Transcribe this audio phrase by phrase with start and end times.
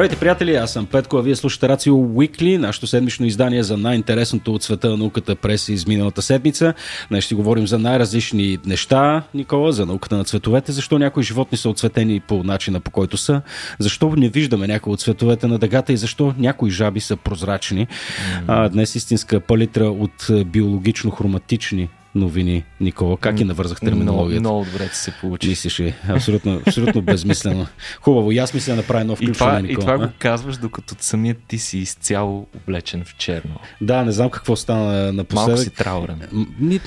[0.00, 0.54] Здравейте, приятели!
[0.56, 4.90] Аз съм Петко, а вие слушате Рацио Уикли, нашето седмично издание за най-интересното от света
[4.90, 6.74] на науката през изминалата седмица.
[7.08, 11.68] Днес ще говорим за най-различни неща, Никола, за науката на цветовете, защо някои животни са
[11.68, 13.42] отцветени по начина по който са,
[13.78, 17.86] защо не виждаме някои от цветовете на дъгата и защо някои жаби са прозрачни.
[17.86, 18.44] Mm.
[18.46, 23.16] А, днес истинска палитра от биологично-хроматични новини, Никола.
[23.16, 24.40] Как и навързах терминологията?
[24.40, 25.48] Много, много добре се получи.
[25.48, 25.94] Мислиш ли?
[26.08, 27.66] Абсолютно, абсолютно безмислено.
[28.00, 29.28] Хубаво, и аз мисля да направя нов ключ.
[29.28, 33.56] И това, Никола, и това го казваш, докато самият ти си изцяло облечен в черно.
[33.80, 35.48] Да, не знам какво стана напоследък.
[35.48, 36.48] Малко си траурен.
[36.58, 36.80] Ми,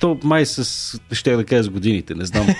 [0.00, 2.46] то май с, ще да кажа с годините, не знам.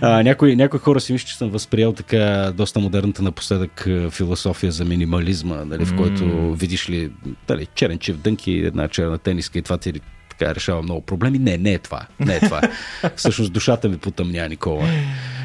[0.00, 4.84] а, някои, някои хора си мислят, че съм възприел така доста модерната напоследък философия за
[4.84, 6.54] минимализма, нали, в който mm.
[6.54, 7.10] видиш ли
[7.48, 9.92] дали, черен чив дънки, една черна тениска и това ти
[10.38, 11.38] така решава много проблеми.
[11.38, 12.06] Не, не е това.
[12.20, 12.60] Не е това.
[13.16, 14.88] Всъщност душата ми потъмня, Никола.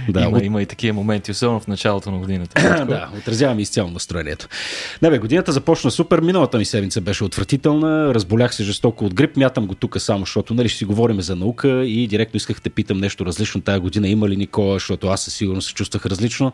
[0.10, 0.44] Да, има, от...
[0.44, 2.86] има и такива моменти, особено в началото на годината.
[2.90, 4.48] да, отразяваме изцяло настроението.
[5.02, 6.20] Не бе, годината започна супер.
[6.20, 8.14] Миналата ми седмица беше отвратителна.
[8.14, 9.38] Разболях се жестоко от грип.
[9.38, 12.70] Мятам го тук само, защото нали, ще си говорим за наука и директно исках да
[12.70, 14.08] питам нещо различно тази година.
[14.08, 16.54] Има ли Никола, защото аз със сигурност се чувствах различно.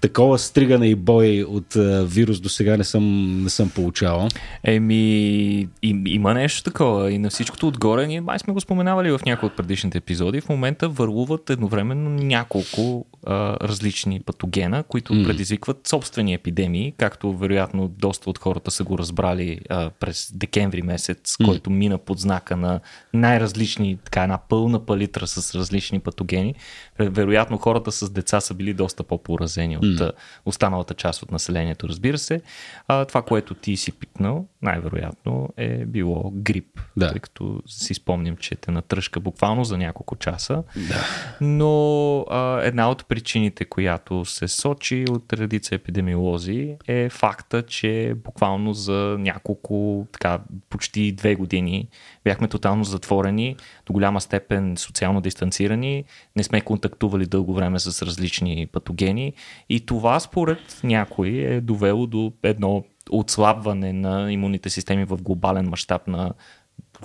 [0.00, 4.28] Такова стригане и бой от а, вирус до сега не съм, не съм получавал.
[4.64, 7.12] Еми, им, има нещо такова.
[7.12, 10.40] И на всичкото отгоре, ние май сме го споменавали в някои от предишните епизоди.
[10.40, 15.26] В момента върлуват едновременно няколко няколко а, различни патогена, които mm.
[15.26, 21.36] предизвикват собствени епидемии, както вероятно доста от хората са го разбрали а, през декември месец,
[21.36, 21.44] mm.
[21.44, 22.80] който мина под знака на
[23.14, 26.54] най-различни, така една пълна палитра с различни патогени.
[26.98, 30.04] Вероятно хората с деца са били доста по-поразени mm.
[30.06, 32.40] от останалата част от населението, разбира се.
[32.88, 37.10] А, това, което ти си пикнал, най-вероятно е било грип, да.
[37.10, 40.62] тъй като си спомням, че те натръжка буквално за няколко часа.
[40.76, 41.06] Да.
[41.40, 48.74] Но а, една от причините, която се сочи от редица епидемиолози е факта, че буквално
[48.74, 51.88] за няколко, така, почти две години
[52.24, 53.56] бяхме тотално затворени,
[53.86, 56.04] до голяма степен социално дистанцирани,
[56.36, 59.32] не сме контактували дълго време с различни патогени
[59.68, 66.08] и това според някои е довело до едно отслабване на имунните системи в глобален мащаб
[66.08, 66.32] на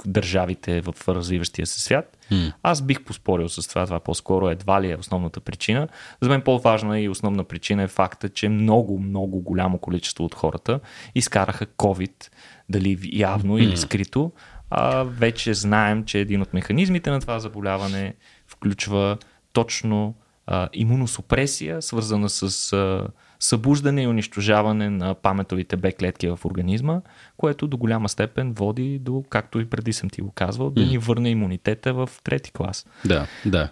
[0.05, 2.14] държавите в развиващия се свят.
[2.31, 2.53] Mm.
[2.63, 3.85] Аз бих поспорил с това.
[3.85, 5.87] Това по-скоро едва ли е основната причина.
[6.21, 10.79] За мен по-важна и основна причина е факта, че много, много голямо количество от хората
[11.15, 12.29] изкараха COVID,
[12.69, 13.61] дали явно mm.
[13.61, 14.31] или скрито.
[14.69, 18.13] А вече знаем, че един от механизмите на това заболяване
[18.47, 19.17] включва
[19.53, 20.15] точно
[20.47, 23.07] а, имуносупресия, свързана с а,
[23.45, 27.01] събуждане и унищожаване на паметовите Б клетки в организма,
[27.37, 30.97] което до голяма степен води до, както и преди съм ти го казвал, да ни
[30.97, 32.85] върне имунитета в трети клас.
[33.05, 33.71] Да, да.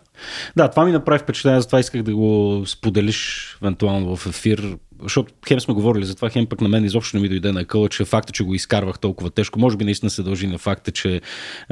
[0.56, 5.60] Да, това ми направи впечатление, затова исках да го споделиш евентуално в ефир защото хем
[5.60, 8.06] сме говорили за това, хем пък на мен изобщо не ми дойде на къла, че
[8.06, 11.22] факта, че го изкарвах толкова тежко, може би наистина се дължи на факта, че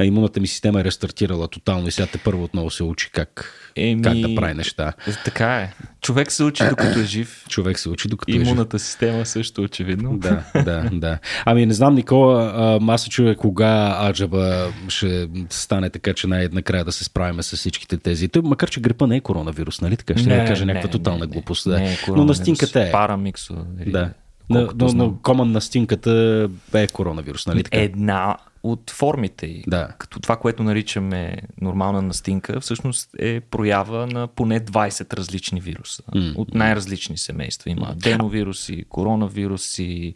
[0.01, 4.01] имунната ми система е рестартирала тотално и сега те първо отново се учи как, Еми,
[4.01, 4.93] как да прави неща.
[5.25, 5.73] Така е.
[6.01, 7.45] Човек се учи докато е жив.
[7.49, 8.51] Човек се учи докато Имунната е жив.
[8.51, 10.17] Имунната система също очевидно.
[10.21, 11.19] Да, да, да.
[11.45, 16.91] Ами не знам, Никола, аз се чуя кога Аджаба ще стане така, че най-накрая да
[16.91, 18.27] се справим с всичките тези.
[18.41, 20.19] Той, макар, че грипа не е коронавирус, нали така?
[20.19, 21.69] Ще не, кажа някаква не, тотална не, глупост.
[21.69, 21.79] Да.
[21.79, 22.91] Не е Но настинката е.
[22.91, 23.55] Парамиксо.
[23.87, 24.09] Да.
[24.49, 27.77] Но, но, но коман на стинката е коронавирус, нали така?
[27.77, 29.63] Една от формите й.
[29.67, 29.87] Да.
[29.97, 36.03] Като това, което наричаме нормална настинка, всъщност е проява на поне 20 различни вируса.
[36.15, 36.35] Mm.
[36.35, 37.71] От най-различни семейства.
[37.71, 37.91] Има mm.
[37.91, 40.13] аденовируси, коронавируси,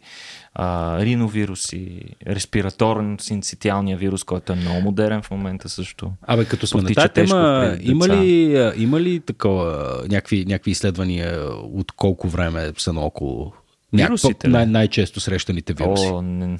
[0.54, 6.12] а, риновируси, респираторен синцитиалния вирус, който е много модерен в момента също.
[6.22, 11.92] Абе, като сме на тази тема, има ли, има ли такова, някакви, някакви изследвания от
[11.92, 13.52] колко време са наоколо
[13.92, 14.48] Вирусите?
[14.48, 16.06] Най- най-често срещаните вируси.
[16.06, 16.58] О, не,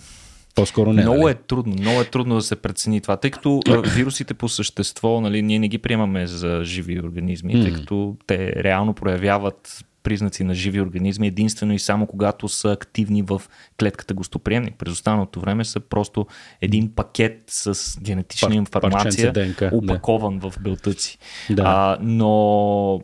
[0.57, 1.03] по-скоро не.
[1.03, 1.31] Много нали?
[1.31, 3.61] е трудно, много е трудно да се прецени това, тъй като
[3.95, 7.63] вирусите по същество, нали, ние не ги приемаме за живи организми, mm.
[7.63, 13.23] тъй като те реално проявяват признаци на живи организми единствено и само когато са активни
[13.23, 13.43] в
[13.81, 14.75] клетката гостоприемник.
[14.79, 16.27] През останалото време са просто
[16.61, 20.51] един пакет с генетична Пар, информация, ДНК, упакован да.
[20.51, 21.19] в белтъци.
[21.51, 21.63] Да.
[21.67, 23.01] А, но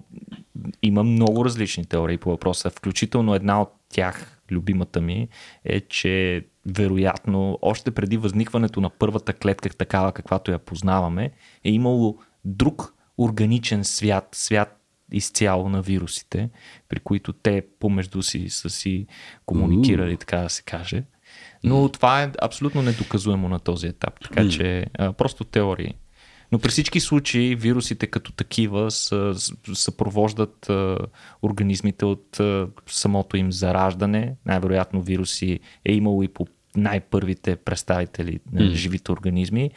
[0.82, 5.28] има много различни теории по въпроса, включително една от тях, любимата ми,
[5.64, 11.30] е, че вероятно още преди възникването на първата клетка, такава каквато я познаваме,
[11.64, 14.78] е имало друг органичен свят, свят
[15.12, 16.50] изцяло на вирусите,
[16.88, 19.06] при които те помежду си са си
[19.46, 21.04] комуникирали, така да се каже.
[21.64, 25.94] Но това е абсолютно недоказуемо на този етап, така че а, просто теории.
[26.52, 28.90] Но при всички случаи вирусите като такива
[29.74, 30.70] съпровождат
[31.42, 32.40] организмите от
[32.86, 34.36] самото им зараждане.
[34.46, 36.46] Най-вероятно вируси е имало и по
[36.76, 38.72] най-първите представители на mm.
[38.72, 39.70] живите организми.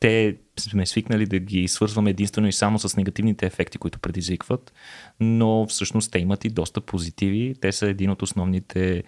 [0.00, 4.72] Те сме свикнали да ги свързваме единствено и само с негативните ефекти, които предизвикват,
[5.20, 7.54] но всъщност те имат и доста позитиви.
[7.60, 9.04] Те са един от основните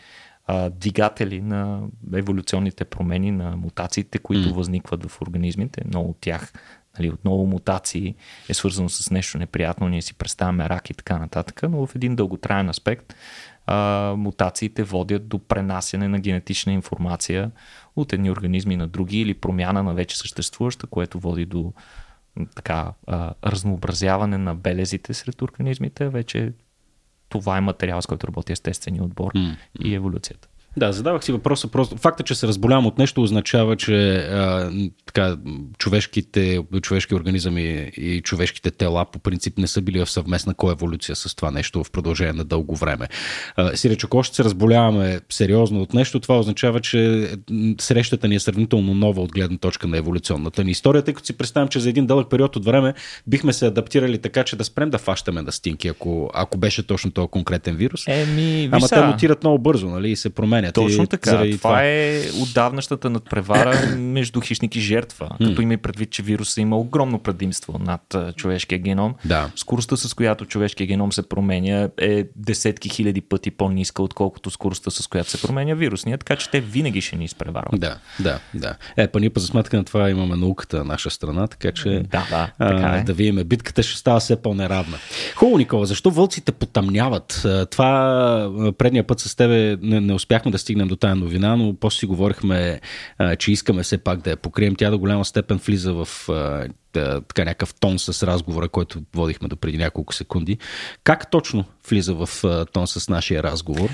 [0.46, 1.82] а, двигатели на
[2.14, 4.52] еволюционните промени, на мутациите, които mm.
[4.52, 5.82] възникват в организмите.
[5.86, 6.52] Много от тях,
[6.98, 8.14] нали, отново мутации
[8.48, 12.16] е свързано с нещо неприятно, ние си представяме рак и така нататък, но в един
[12.16, 13.14] дълготраен аспект
[13.66, 17.50] а, мутациите водят до пренасяне на генетична информация
[17.96, 21.72] от едни организми на други или промяна на вече съществуваща, което води до
[22.54, 26.08] така, а, разнообразяване на белезите сред организмите.
[26.08, 26.52] Вече
[27.28, 29.56] това е материал, с който работи естествения отбор mm.
[29.80, 30.48] и еволюцията.
[30.76, 31.96] Да, задавах си въпроса просто.
[31.96, 34.70] Факта, че се разболявам от нещо, означава, че а,
[35.06, 35.36] така,
[35.78, 41.34] човешките, човешки организъм и човешките тела по принцип не са били в съвместна коеволюция с
[41.34, 43.08] това нещо в продължение на дълго време.
[43.56, 47.30] А, си рече, ако още се разболяваме сериозно от нещо, това означава, че
[47.80, 51.36] срещата ни е сравнително нова от гледна точка на еволюционната ни история, тъй като си
[51.38, 52.94] представям, че за един дълъг период от време
[53.26, 57.10] бихме се адаптирали така, че да спрем да фащаме на стинки, ако, ако беше точно
[57.10, 58.08] този конкретен вирус.
[58.08, 60.94] Еми, Ама те мутират много бързо, нали, и се променят променят.
[60.94, 61.30] Точно така.
[61.30, 65.30] Това, това е отдавнащата надпревара между хищник и жертва.
[65.42, 69.14] Като има и предвид, че вируса има огромно предимство над човешкия геном.
[69.24, 69.50] Да.
[69.56, 75.06] Скоростта, с която човешкия геном се променя, е десетки хиляди пъти по-ниска, отколкото скоростта, с
[75.06, 77.80] която се променя вирусния, така че те винаги ще ни изпреварват.
[77.80, 78.74] Да, да, да.
[78.96, 81.88] Е, па ние по за сметка на това имаме науката на наша страна, така че
[82.10, 83.02] да, да, така е.
[83.02, 84.96] да видим, битката ще става все по-неравна.
[85.34, 87.46] Хубаво, Никола, защо вълците потъмняват?
[87.70, 91.98] Това предния път с тебе не, не успяхме да стигнем до тази новина, но после
[91.98, 92.80] си говорихме,
[93.18, 94.76] а, че искаме все пак да я покрием.
[94.76, 99.48] Тя до голяма степен влиза в а, да, така някакъв тон с разговора, който водихме
[99.48, 100.58] до преди няколко секунди.
[101.04, 103.90] Как точно влиза в а, тон с нашия разговор?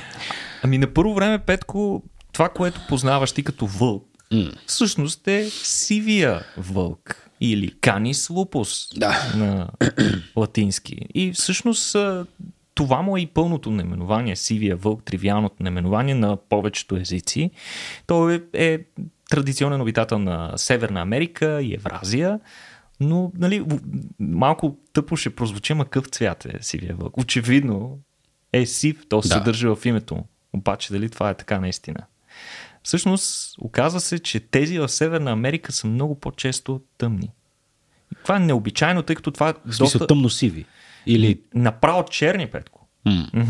[0.63, 4.55] Ами на първо време, Петко, това, което познаваш ти като вълк, mm.
[4.67, 9.33] всъщност е сивия вълк или канис лупус да.
[9.37, 9.69] на
[10.37, 10.97] латински.
[11.15, 11.97] И всъщност
[12.75, 17.51] това му е и пълното наименование, сивия вълк, тривиалното наименование на повечето езици.
[18.07, 18.79] Той е, е
[19.31, 22.41] традиционен обитател на Северна Америка и Евразия,
[23.01, 23.65] но нали,
[24.21, 27.19] малко тъпо ще прозвучи, ма къв цвят е сивия вълк.
[27.19, 27.99] Очевидно
[28.53, 29.35] е сив, то се да.
[29.35, 30.27] съдържа в името му.
[30.53, 32.01] Обаче дали това е така наистина?
[32.83, 37.31] Всъщност, оказва се, че тези в Северна Америка са много по-често тъмни.
[38.23, 40.07] Това е необичайно, тъй като това е доста...
[40.07, 40.65] тъмно-сиви.
[41.07, 41.41] Или...
[41.55, 42.89] Направо черни, Петко.
[43.07, 43.45] Mm.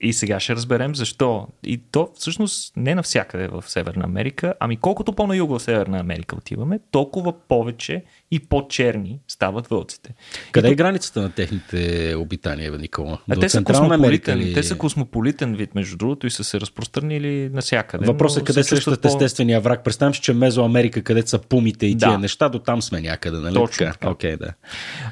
[0.00, 1.46] И сега ще разберем защо.
[1.64, 6.36] И то всъщност не навсякъде в Северна Америка, ами колкото по-на юго в Северна Америка
[6.36, 10.14] отиваме, толкова повече и по-черни стават вълците.
[10.52, 10.76] Къде и е то...
[10.76, 13.18] границата на техните обитания, Никола?
[13.28, 14.54] До те, са Америка, ли...
[14.54, 18.06] те са космополитен вид, между другото, и са се разпространили навсякъде.
[18.06, 19.08] Въпросът е къде срещат по...
[19.08, 19.84] естествения враг.
[19.84, 22.18] Представям си, че Мезоамерика, където са пумите и тия да.
[22.18, 23.54] неща, до там сме някъде, нали?
[23.54, 24.08] Точно така.
[24.08, 24.54] Okay, да.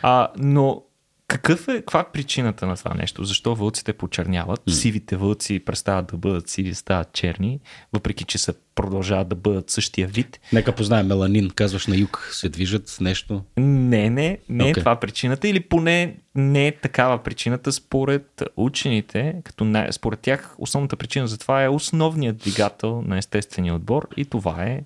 [0.03, 0.83] А, но
[1.29, 3.25] какъв е, каква е причината на това нещо?
[3.25, 4.61] Защо вълците почерняват?
[4.61, 4.73] Mm.
[4.73, 7.61] Сивите вълци престават да бъдат сиви, стават черни,
[7.93, 10.41] въпреки че са продължават да бъдат същия вид.
[10.53, 13.43] Нека познаем меланин, казваш на юг се движат нещо.
[13.57, 14.71] Не, не, не okay.
[14.71, 20.55] е това причината или поне не е такава причината според учените, като не, според тях
[20.59, 24.83] основната причина за това е основният двигател на естествения отбор и това е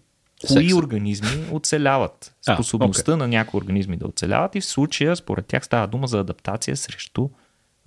[0.46, 0.74] кои Секс.
[0.74, 2.34] организми оцеляват.
[2.54, 3.18] Способността а, okay.
[3.18, 7.28] на някои организми да оцеляват и в случая, според тях, става дума за адаптация срещу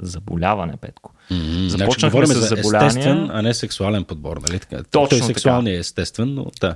[0.01, 1.13] заболяване, Петко.
[1.31, 1.67] Mm-hmm.
[1.67, 2.87] Започнахме значи, с заболявания.
[2.87, 4.83] Естествен, а не сексуален подбор, нали така?
[4.91, 6.75] Точно Той сексуалният е естествен, но да.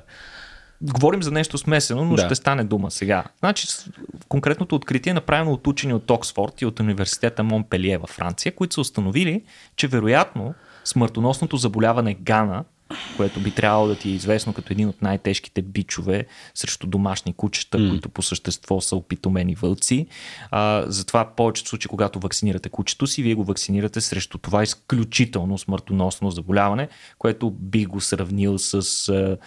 [0.82, 2.26] Говорим за нещо смесено, но да.
[2.26, 3.24] ще стане дума сега.
[3.40, 3.68] Значи,
[4.28, 8.74] конкретното откритие е направено от учени от Оксфорд и от университета Монпелие във Франция, които
[8.74, 9.44] са установили,
[9.76, 10.54] че вероятно
[10.86, 12.64] смъртоносното заболяване Гана
[13.18, 16.26] което би трябвало да ти е известно като един от най-тежките бичове
[16.56, 17.90] срещу домашни кучета, mm.
[17.90, 20.08] които по същество са опитомени вълци.
[20.52, 25.58] А, затова в повечето случаи, когато вакцинирате кучето си, вие го вакцинирате срещу това изключително
[25.58, 29.38] смъртоносно заболяване, което би го сравнил с а,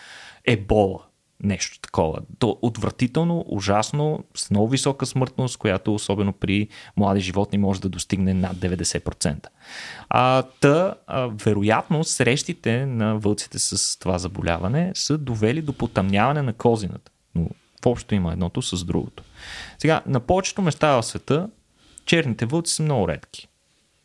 [0.44, 1.09] ебола
[1.42, 2.18] нещо такова.
[2.38, 8.34] То отвратително, ужасно, с много висока смъртност, която особено при млади животни може да достигне
[8.34, 9.46] над 90%.
[10.08, 16.52] А, та, а, вероятно, срещите на вълците с това заболяване са довели до потъмняване на
[16.52, 17.10] козината.
[17.34, 17.48] Но
[17.82, 19.22] в общо има едното с другото.
[19.78, 21.48] Сега, на повечето места в света
[22.04, 23.48] черните вълци са много редки.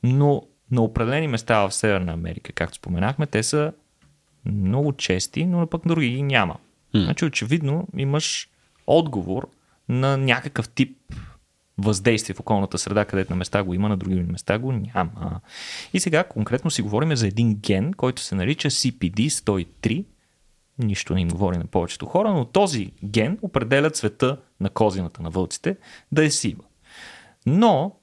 [0.04, 3.74] Но на определени места в Северна Америка, както споменахме, те са
[4.46, 6.56] много чести, но пък други ги няма.
[7.03, 8.49] Значи очевидно имаш
[8.87, 9.49] отговор
[9.89, 10.97] на някакъв тип
[11.77, 15.41] въздействие в околната среда, където на места го има, на други места го няма.
[15.93, 20.05] И сега конкретно си говорим за един ген, който се нарича CPD103.
[20.79, 25.29] Нищо не им говори на повечето хора, но този ген определя цвета на козината на
[25.29, 25.77] вълците
[26.11, 26.63] да е сива.
[27.45, 27.95] Но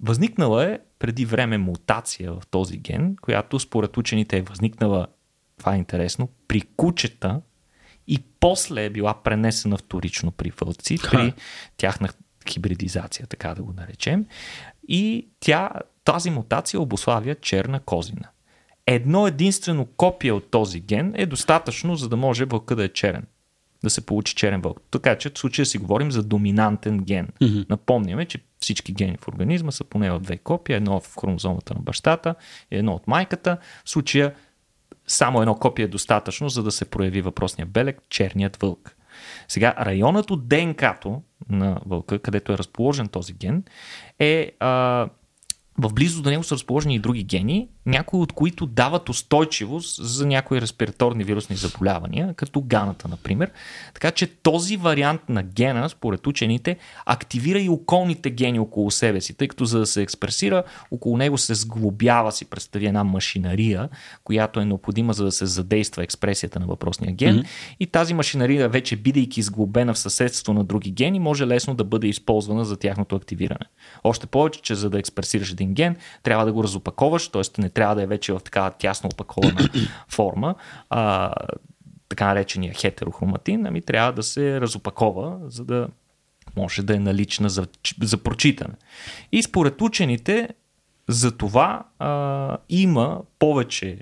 [0.00, 5.06] възникнала е преди време мутация в този ген, която според учените е възникнала,
[5.58, 7.40] това е интересно, при кучета
[8.06, 11.32] и после е била пренесена вторично при вълци, при
[11.76, 12.08] тяхна
[12.48, 14.26] хибридизация, така да го наречем.
[14.88, 15.70] И тя,
[16.04, 18.28] тази мутация обославя черна козина.
[18.86, 23.26] Едно единствено копие от този ген е достатъчно, за да може вълка да е черен.
[23.84, 24.80] Да се получи черен вълк.
[24.90, 27.28] Така че в случая си говорим за доминантен ген.
[27.40, 27.70] Mm-hmm.
[27.70, 30.76] Напомняме, че всички гени в организма са поне от две копия.
[30.76, 32.34] Едно в хромозомата на бащата
[32.70, 33.56] едно от майката.
[33.84, 34.34] В случая
[35.06, 38.96] само едно копие е достатъчно, за да се прояви въпросния белек, черният вълк.
[39.48, 43.64] Сега, районът от ДНК-то на вълка, където е разположен този ген,
[44.18, 45.08] е а,
[45.78, 50.26] в близо до него са разположени и други гени, някои от които дават устойчивост за
[50.26, 53.50] някои респираторни вирусни заболявания, като ганата, например.
[53.94, 56.76] Така че този вариант на гена, според учените,
[57.06, 61.38] активира и околните гени около себе си, тъй като за да се експресира, около него
[61.38, 63.88] се сглобява, си представи една машинария,
[64.24, 67.36] която е необходима за да се задейства експресията на въпросния ген.
[67.36, 67.46] Mm-hmm.
[67.80, 72.06] И тази машинария, вече бидейки сглобена в съседство на други гени, може лесно да бъде
[72.06, 73.66] използвана за тяхното активиране.
[74.04, 77.60] Още повече, че за да експресираш един ген, трябва да го разопаковаш, т.е.
[77.60, 79.68] не трябва да е вече в такава тясно опакована
[80.08, 80.54] форма,
[80.90, 81.32] а,
[82.08, 85.88] така наречения хетерохроматин, ами трябва да се разопакова, за да
[86.56, 87.66] може да е налична за,
[88.02, 88.74] за прочитане.
[89.32, 90.48] И според учените,
[91.08, 93.98] за това а, има повече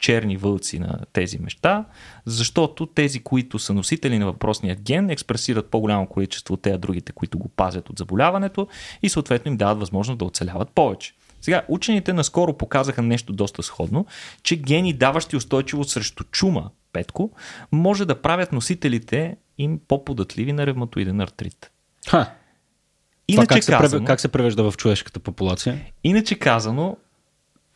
[0.00, 1.84] черни вълци на тези неща,
[2.26, 7.38] защото тези, които са носители на въпросния ген, експресират по-голямо количество от тези другите, които
[7.38, 8.68] го пазят от заболяването
[9.02, 11.14] и съответно им дават възможност да оцеляват повече.
[11.40, 14.06] Сега, учените наскоро показаха нещо доста сходно,
[14.42, 17.30] че гени, даващи устойчивост срещу чума, петко,
[17.72, 21.70] може да правят носителите им по-податливи на ревматоиден артрит.
[22.08, 22.32] Ха.
[23.28, 25.80] Иначе Това как, се казано, как се превежда в човешката популация?
[26.04, 26.96] Иначе казано,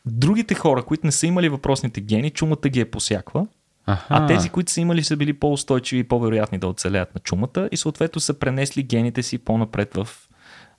[0.06, 3.46] другите хора, които не са имали въпросните гени, чумата ги е посяква,
[3.86, 4.06] Аха.
[4.08, 7.76] А тези, които са имали, са били по-устойчиви и по-вероятни да оцелеят на чумата и
[7.76, 10.08] съответно са пренесли гените си по-напред в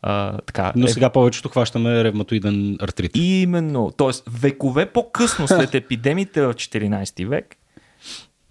[0.02, 0.90] а, така, Но е...
[0.90, 3.12] сега повечето хващаме ревматоиден артрит.
[3.16, 3.92] Именно.
[3.98, 7.56] Тоест, векове по-късно след епидемите в 14 век,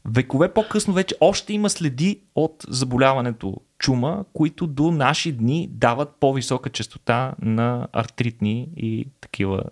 [0.04, 6.70] векове по-късно вече още има следи от заболяването чума, които до наши дни дават по-висока
[6.70, 9.62] частота на артритни и такива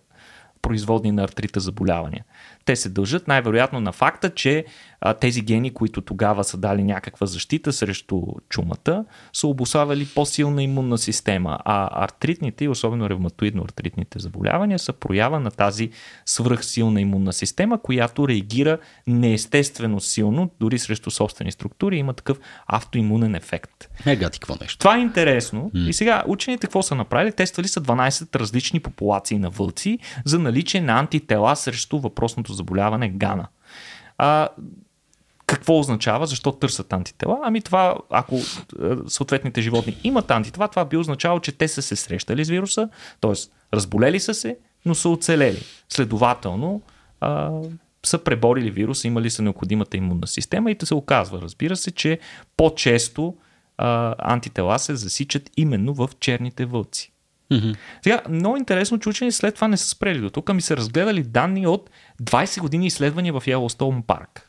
[0.63, 2.25] производни на артрита заболявания.
[2.65, 4.65] Те се дължат най-вероятно на факта, че
[5.05, 10.99] а, тези гени, които тогава са дали някаква защита срещу чумата, са обославяли по-силна имунна
[10.99, 15.91] система, а артритните и особено ревматоидно-артритните заболявания са проява на тази
[16.27, 23.89] свръхсилна имунна система, която реагира неестествено силно, дори срещу собствени структури, има такъв автоимунен ефект.
[24.07, 24.79] Е, гати, какво нещо.
[24.79, 25.71] Това е интересно.
[25.75, 25.89] Mm.
[25.89, 27.33] И сега учените какво са направили?
[27.33, 33.49] Тествали са 12 различни популации на вълци за наличие на антитела срещу въпросното заболяване Гана.
[34.19, 34.49] А,
[35.53, 37.39] какво означава, защо търсят антитела?
[37.43, 38.41] Ами това, ако е,
[39.07, 42.89] съответните животни имат антитела, това би означало, че те са се срещали с вируса,
[43.21, 43.33] т.е.
[43.75, 45.63] разболели са се, но са оцелели.
[45.89, 46.83] Следователно,
[47.21, 47.51] а,
[48.07, 52.19] са преборили вируса, имали са необходимата имунна система и да се оказва, разбира се, че
[52.57, 53.35] по-често
[53.79, 57.13] а, антитела се засичат именно в черните вълци.
[57.53, 57.77] Mm-hmm.
[58.03, 61.23] Сега, много интересно, че учени след това не са спрели до тук, ами са разгледали
[61.23, 61.91] данни от
[62.23, 64.49] 20 години изследвания в Yellowstone парк.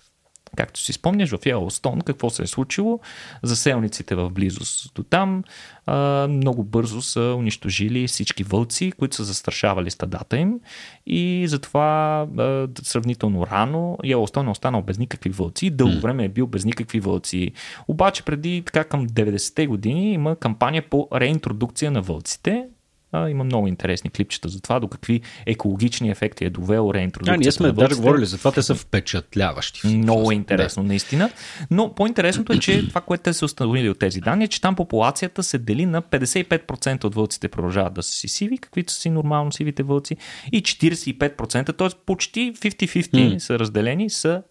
[0.57, 2.99] Както си спомняш в Йеллоустон, какво се е случило,
[3.43, 5.43] заселниците в близост до там
[5.85, 10.59] а, много бързо са унищожили всички вълци, които са застрашавали стадата им
[11.05, 15.69] и затова а, сравнително рано Йеллоустон е останал без никакви вълци.
[15.69, 17.51] Дълго време е бил без никакви вълци.
[17.87, 22.65] Обаче преди така към 90-те години има кампания по реинтродукция на вълците
[23.13, 27.35] а, има много интересни клипчета за това, до какви екологични ефекти е довел реинтродукцията.
[27.35, 29.87] А, ние сме даже говорили за това, те са впечатляващи.
[29.87, 30.87] Много е интересно, да.
[30.87, 31.29] наистина.
[31.71, 34.75] Но по-интересното е, че това, което те са установили от тези данни, е, че там
[34.75, 39.09] популацията се дели на 55% от вълците продължават да са си сиви, каквито са си
[39.09, 40.17] нормално сивите вълци,
[40.51, 41.87] и 45%, т.е.
[42.05, 43.37] почти 50-50 mm.
[43.37, 44.43] са разделени, са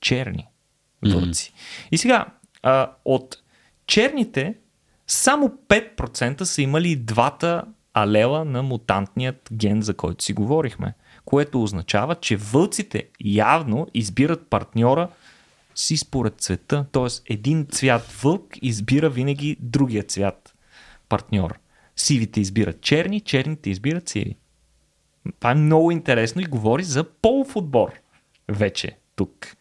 [0.00, 0.46] черни
[1.06, 1.52] вълци.
[1.52, 1.88] Mm.
[1.92, 2.26] И сега,
[2.62, 3.36] а, от
[3.86, 4.54] черните
[5.06, 10.94] само 5% са имали двата алела на мутантният ген, за който си говорихме.
[11.24, 15.08] Което означава, че вълците явно избират партньора
[15.74, 16.86] си според цвета.
[16.92, 20.54] Тоест, един цвят вълк избира винаги другия цвят
[21.08, 21.58] партньор.
[21.96, 24.36] Сивите избират черни, черните избират сиви.
[25.38, 27.92] Това е много интересно и говори за полуфутбор
[28.48, 29.56] вече тук.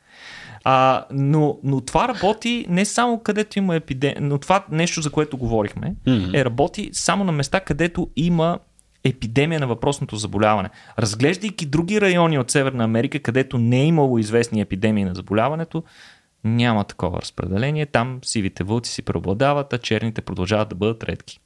[0.64, 5.38] А, но, но това работи не само където има епидемия, но това нещо, за което
[5.38, 6.38] говорихме, mm-hmm.
[6.38, 8.60] е работи само на места, където има
[9.04, 10.70] епидемия на въпросното заболяване.
[11.00, 15.84] Разглеждайки други райони от Северна Америка, където не е имало известни епидемии на заболяването,
[16.44, 17.86] няма такова разпределение.
[17.86, 21.40] Там сивите вълци си преобладават, а черните продължават да бъдат редки.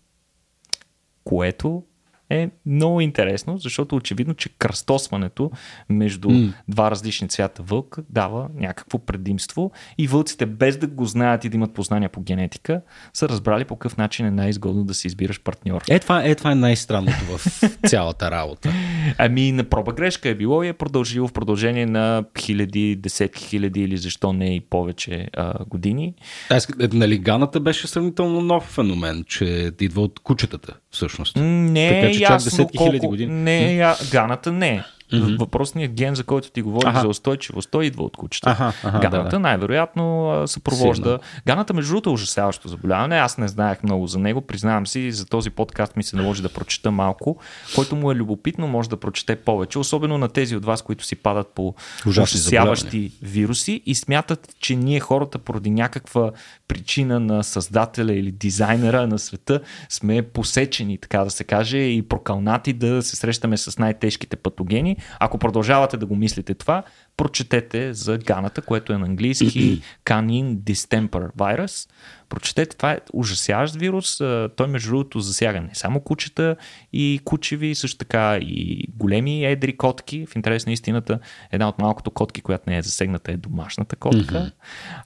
[1.24, 1.84] Което
[2.30, 5.52] е много интересно, защото очевидно, че кръстосването
[5.90, 6.54] между mm.
[6.68, 11.58] два различни цвята вълк дава някакво предимство и вълците без да го знаят и да
[11.58, 12.82] имат познания по генетика
[13.14, 15.84] са разбрали по какъв начин е най-изгодно да си избираш партньор.
[15.90, 18.74] Е, това, е, това е най-странното в цялата работа.
[19.18, 23.82] Ами на проба грешка е било и е продължило в продължение на хиляди, десетки хиляди
[23.82, 26.14] или защо не и повече а, години.
[26.50, 31.36] Аз, е, нали, ганата беше сравнително нов феномен, че идва от кучетата всъщност.
[31.36, 33.08] Не, така, че ясно чак десетки колко...
[33.08, 33.34] години.
[33.34, 33.96] Не, я...
[34.12, 34.84] ганата не.
[35.14, 35.40] Mm-hmm.
[35.40, 37.02] Въпросният ген, за който ти говорих ага.
[37.02, 38.50] за устойчивост, той идва от кучета.
[38.50, 41.04] Ага, ага, Ганата да, най-вероятно съпровожда.
[41.04, 41.20] Сигурно.
[41.46, 43.18] Ганата, между другото, е ужасяващо заболяване.
[43.18, 44.42] Аз не знаех много за него.
[44.42, 47.38] Признавам си, за този подкаст ми се наложи да прочета малко.
[47.76, 49.80] Който му е любопитно, може да прочете повече.
[49.80, 51.74] Особено на тези от вас, които си падат по
[52.08, 56.32] ужасяващи вируси и смятат, че ние хората поради някаква
[56.68, 62.74] причина на създателя или дизайнера на света сме посечени, така да се каже, и прокалнати
[62.74, 66.84] да се срещаме с най-тежките патогени ако продължавате да го мислите това,
[67.18, 71.90] прочетете за ганата, което е на английски Canine Distemper Virus.
[72.30, 74.18] Прочетете, това е ужасяващ вирус.
[74.56, 76.56] Той между другото засяга не само кучета
[76.94, 80.26] и кучеви, също така и големи едри котки.
[80.26, 81.20] В интерес на истината,
[81.52, 84.52] една от малкото котки, която не е засегната е домашната котка.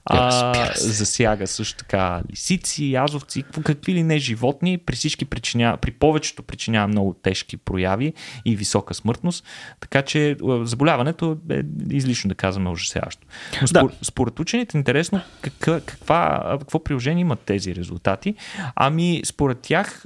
[0.04, 4.78] А, засяга също така лисици, язовци, какви ли не животни.
[4.78, 8.12] При всички причинява, при повечето причинява много тежки прояви
[8.44, 9.44] и висока смъртност.
[9.80, 13.26] Така че заболяването е излишно да казваме ужасяващо.
[13.60, 14.04] Но според, да.
[14.04, 18.34] според учените интересно каква, каква, какво приложение имат тези резултати.
[18.76, 20.00] Ами според тях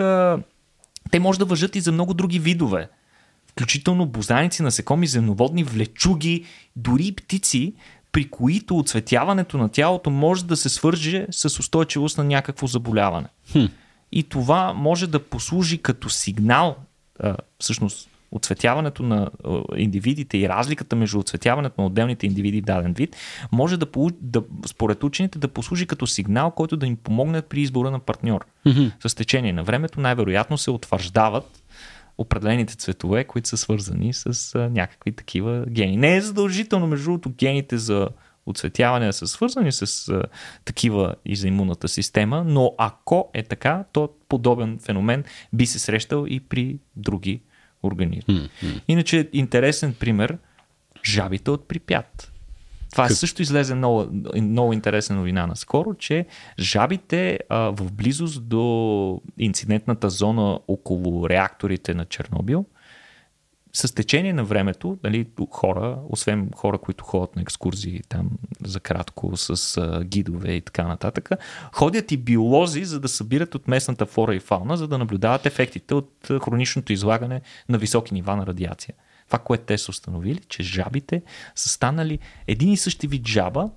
[1.10, 2.88] те може да въжат и за много други видове.
[3.46, 6.44] Включително бозаници, насекоми, земноводни, влечуги,
[6.76, 7.74] дори птици,
[8.12, 13.26] при които оцветяването на тялото може да се свърже с устойчивост на някакво заболяване.
[13.52, 13.64] Хм.
[14.12, 16.76] И това може да послужи като сигнал,
[17.60, 19.30] всъщност оцветяването на
[19.76, 23.16] индивидите и разликата между оцветяването на отделните индивиди в даден вид
[23.52, 23.86] може да,
[24.20, 28.46] да според учените да послужи като сигнал, който да им помогне при избора на партньор.
[28.66, 29.08] Mm-hmm.
[29.08, 31.62] С течение на времето най-вероятно се утвърждават
[32.18, 35.96] определените цветове, които са свързани с а, някакви такива гени.
[35.96, 38.08] Не е задължително, между другото, гените за
[38.46, 40.22] оцветяване са свързани с а,
[40.64, 46.24] такива и за имунната система, но ако е така, то подобен феномен би се срещал
[46.28, 47.40] и при други
[47.84, 48.26] организм.
[48.30, 48.80] Mm-hmm.
[48.88, 50.38] Иначе интересен пример
[51.04, 52.32] жабите от Припят.
[52.90, 53.16] Това как...
[53.16, 54.06] също излезе много,
[54.42, 56.26] много интересна новина наскоро, че
[56.58, 62.66] жабите а, в близост до инцидентната зона около реакторите на Чернобил
[63.74, 68.30] с течение на времето, нали, хора, освен хора, които ходят на екскурзии там
[68.64, 71.30] за кратко с а, гидове и така нататък,
[71.72, 75.94] ходят и биолози, за да събират от местната флора и фауна, за да наблюдават ефектите
[75.94, 78.94] от хроничното излагане на високи нива на радиация.
[79.26, 81.22] Това, което те са установили, че жабите
[81.54, 83.70] са станали един и същи вид жаба,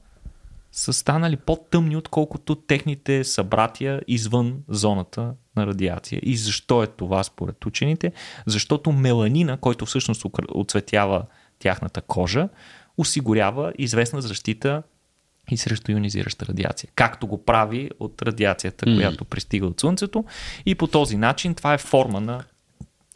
[0.77, 6.21] са станали по-тъмни, отколкото техните събратия извън зоната на радиация.
[6.23, 8.11] И защо е това според учените?
[8.45, 11.25] Защото меланина, който всъщност оцветява
[11.59, 12.49] тяхната кожа,
[12.97, 14.83] осигурява известна защита
[15.51, 16.89] и срещу ионизираща радиация.
[16.95, 18.95] Както го прави от радиацията, mm-hmm.
[18.95, 20.25] която пристига от Слънцето.
[20.65, 22.43] И по този начин това е форма на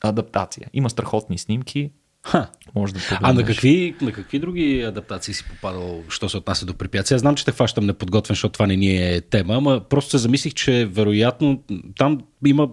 [0.04, 0.68] адаптация.
[0.74, 1.92] Има страхотни снимки,
[2.24, 2.48] Ха.
[2.76, 6.74] Може да а на какви, на какви други адаптации си попадал, що се отнася до
[6.74, 7.20] препятствия?
[7.20, 10.54] Знам, че те хващам неподготвен, защото това не ни е тема, ама просто се замислих,
[10.54, 11.64] че вероятно
[11.98, 12.70] там има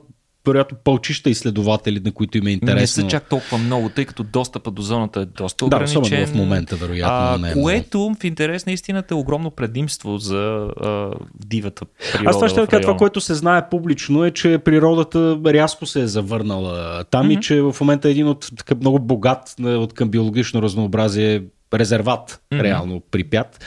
[0.47, 2.81] вероятно пълчища изследователи, на които им е интересно.
[2.81, 6.21] Не са чак толкова много, тъй като достъпа до зоната е доста ограничен.
[6.21, 7.17] Да, в момента, вероятно.
[7.17, 8.15] А, не е което много.
[8.21, 11.11] в интерес на истината е огромно предимство за а,
[11.47, 12.31] дивата природа.
[12.31, 16.07] Аз това ще кажа, това, което се знае публично е, че природата рязко се е
[16.07, 17.39] завърнала там mm-hmm.
[17.39, 21.43] и че в момента е един от така много богат от към биологично разнообразие
[21.75, 22.63] резерват, mm-hmm.
[22.63, 23.65] реално припят.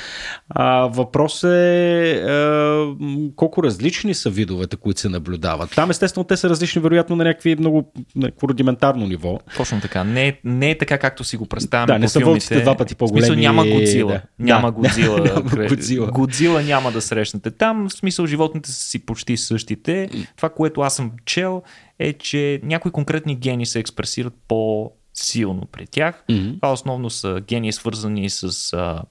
[0.49, 2.87] А, въпрос е а,
[3.35, 5.71] колко различни са видовете, които се наблюдават.
[5.75, 9.39] Там естествено те са различни, вероятно на някакви много някакво рудиментарно ниво.
[9.57, 10.03] Точно така.
[10.03, 11.93] Не, не е така както си го представяме.
[11.93, 13.21] Да, не са вълците два пъти по-големи.
[13.21, 14.11] В смисъл няма Годзила.
[14.11, 14.21] Да.
[14.39, 15.19] Няма Годзила.
[15.25, 16.07] няма Годзила.
[16.07, 17.51] Годзила няма да срещнете.
[17.51, 20.09] Там в смисъл животните са си почти същите.
[20.35, 21.61] Това, което аз съм чел
[21.99, 26.23] е, че някои конкретни гени се експресират по силно при тях.
[26.29, 26.55] Mm-hmm.
[26.55, 29.01] Това основно са гени свързани с а,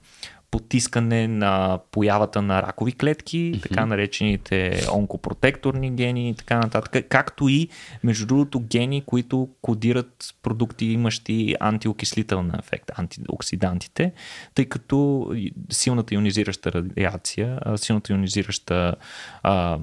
[0.51, 3.61] потискане на появата на ракови клетки, mm-hmm.
[3.61, 7.69] така наречените онкопротекторни гени и така нататък, както и,
[8.03, 14.13] между другото, гени, които кодират продукти, имащи антиокислителна ефект, антиоксидантите,
[14.55, 15.27] тъй като
[15.69, 18.95] силната ионизираща радиация, силната ионизираща,
[19.43, 19.79] а,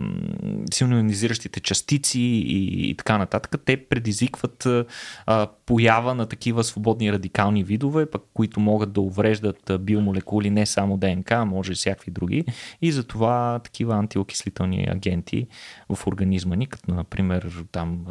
[0.73, 4.69] силно ионизиращите частици и, и така нататък, те предизвикват
[5.27, 10.97] а, поява на такива свободни радикални видове, пък, които могат да увреждат биомолекули не само
[10.97, 12.44] ДНК, може и всякакви други.
[12.83, 15.47] И затова такива антиокислителни агенти
[15.88, 18.07] в организма ни, като например там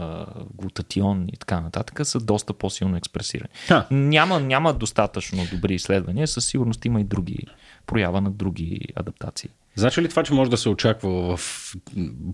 [0.54, 3.50] глутатион и така нататък, са доста по-силно експресирани.
[3.68, 3.88] Ха.
[3.92, 7.48] Няма, няма достатъчно добри изследвания, със сигурност има и други
[7.86, 9.50] проява на други адаптации.
[9.78, 11.76] Значи ли това, че може да се очаква в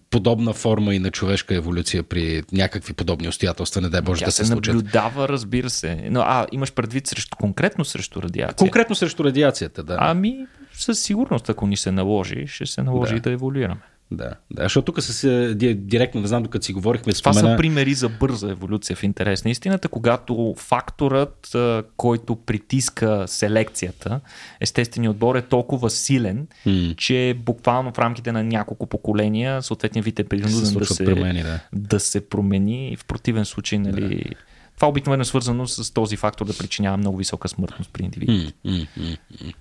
[0.10, 4.32] подобна форма и на човешка еволюция при някакви подобни обстоятелства, не дай Боже Тя да
[4.32, 4.76] се, се случат?
[4.76, 6.08] наблюдава, разбира се.
[6.10, 8.56] Но, а, имаш предвид срещу, конкретно срещу радиация?
[8.56, 9.98] Конкретно срещу радиацията, да.
[10.00, 13.82] Ами, със сигурност, ако ни се наложи, ще се наложи да, да еволюираме.
[14.12, 17.42] Да, да, защото тук се директно, не знам, докато си говорихме, спомена...
[17.42, 21.56] Това са примери за бърза еволюция в интерес на истината, когато факторът,
[21.98, 24.20] който притиска селекцията,
[24.60, 26.96] естественият отбор е толкова силен, mm.
[26.96, 31.60] че буквално в рамките на няколко поколения съответният вид е принуден да, се, промени, да.
[31.74, 34.24] да се промени в противен случай, нали...
[34.30, 34.36] Да.
[34.76, 38.54] Това обикновено е свързано с този фактор да причинява много висока смъртност при индивидите.
[38.66, 39.54] Mm, mm, mm,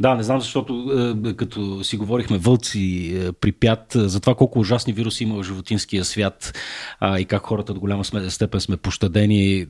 [0.00, 0.92] да, не знам, защото
[1.26, 5.46] е, като си говорихме вълци, е, припят, е, за това колко ужасни вируси има в
[5.46, 6.58] животинския свят
[7.18, 9.66] и как хората до голяма степен сме пощадени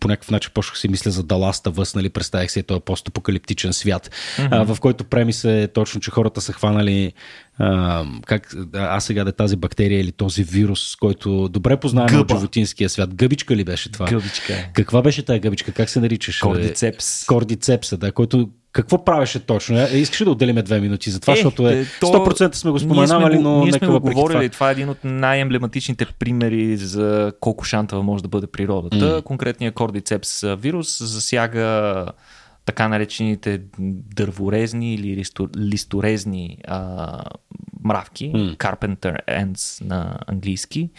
[0.00, 4.10] по някакъв начин почнах си мисля за Даласта Въс, нали, представях си този постапокалиптичен свят,
[4.36, 4.48] mm-hmm.
[4.50, 7.12] а, в който премиса е точно, че хората са хванали
[7.58, 12.30] а, как, а сега да е тази бактерия или този вирус, който добре познаваме от
[12.30, 13.14] животинския свят.
[13.14, 14.06] Гъбичка ли беше това?
[14.06, 14.68] Гъбичка.
[14.72, 15.72] Каква беше тази гъбичка?
[15.72, 16.40] Как се наричаше?
[16.40, 17.26] Кордицепс.
[17.26, 19.78] Кордицепса, да, който какво правеше точно?
[19.78, 23.38] Е, искаш да отделиме две минути за това, е, защото е 100% сме го споменавали,
[23.38, 24.48] но ние сме го говорили.
[24.48, 24.48] Това.
[24.48, 28.96] това е един от най-емблематичните примери за колко шантава може да бъде природата.
[28.96, 29.22] Mm.
[29.22, 32.06] Конкретният кордицепс вирус засяга
[32.64, 33.60] така наречените
[34.16, 35.24] дърворезни или
[35.56, 37.22] листорезни а,
[37.84, 38.56] мравки, mm.
[38.56, 40.90] Carpenter Ants на английски.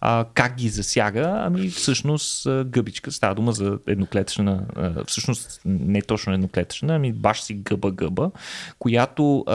[0.00, 1.42] А, как ги засяга?
[1.46, 4.66] Ами всъщност гъбичка, става дума за едноклетъчна,
[5.06, 8.30] всъщност не точно едноклетъчна, ами баш си гъба-гъба,
[8.78, 9.54] която а,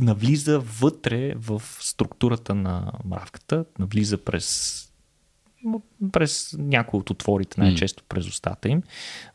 [0.00, 4.87] навлиза вътре в структурата на мравката, навлиза през
[6.12, 8.82] през някои от отворите, най-често през устата им,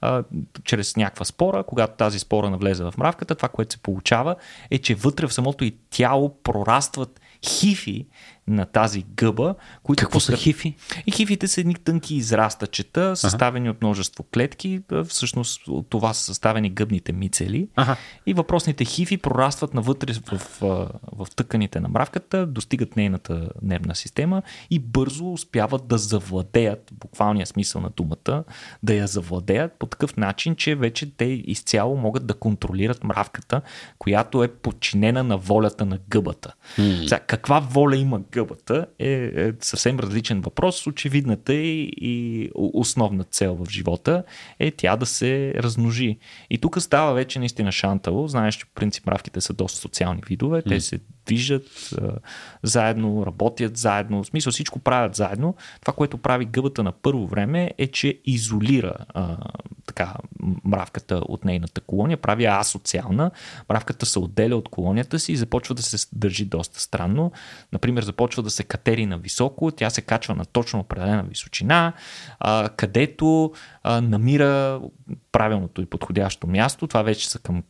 [0.02, 0.24] а,
[0.64, 1.64] чрез някаква спора.
[1.64, 4.36] Когато тази спора навлезе в мравката, това, което се получава
[4.72, 8.08] е, че вътре в самото и тяло прорастват хифи
[8.48, 9.56] на тази гъба.
[9.84, 10.76] Които Какво са хифи?
[11.06, 13.76] И хифите са едни тънки израстачета, съставени ага.
[13.76, 14.82] от множество клетки.
[15.08, 17.68] Всъщност от това са съставени гъбните мицели.
[17.76, 17.96] Ага.
[18.26, 24.42] И въпросните хифи прорастват навътре в, в, в тъканите на мравката, достигат нейната нервна система
[24.70, 28.44] и бързо успяват да завладеят, буквалния смисъл на думата,
[28.84, 33.62] да я завладеят по такъв начин, че вече те изцяло могат да контролират мравката,
[34.00, 36.54] която е подчинена на волята на гъбата.
[36.76, 40.88] Сега, каква воля има гъбата е, е съвсем различен въпрос.
[40.88, 44.24] Очевидната и, и основна цел в живота
[44.60, 46.18] е тя да се размножи.
[46.50, 48.28] И тук става вече наистина шантало.
[48.28, 50.62] Знаеш, че по принцип мравките са доста социални видове.
[50.62, 52.12] Те се движат а,
[52.64, 55.56] заедно, работят заедно, в смисъл всичко правят заедно.
[55.82, 59.38] Това, което прави гъбата на първо време е, че изолира а,
[59.86, 60.14] така,
[60.64, 63.32] мравката от нейната колония, прави асоциална.
[63.70, 67.32] Мравката се отделя от колонията си и започва да се държи доста странно.
[67.74, 71.94] Например, започва да се катери на високо, тя се качва на точно определена височина,
[72.40, 73.52] а, където
[73.84, 74.82] а, намира
[75.32, 76.88] правилното и подходящо място.
[76.88, 77.64] Това вече са към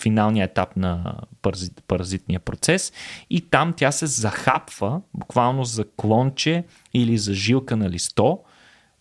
[0.00, 2.92] финалния етап на паразит, паразитния процес
[3.30, 8.38] и там тя се захапва буквално за клонче или за жилка на листо,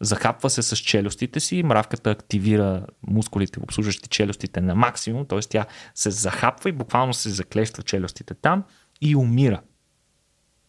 [0.02, 5.40] захапва се с челюстите си, мравката активира мускулите, обслужващи челюстите на максимум, т.е.
[5.40, 8.64] тя се захапва и буквално се заклещва челюстите там
[9.02, 9.62] и умира.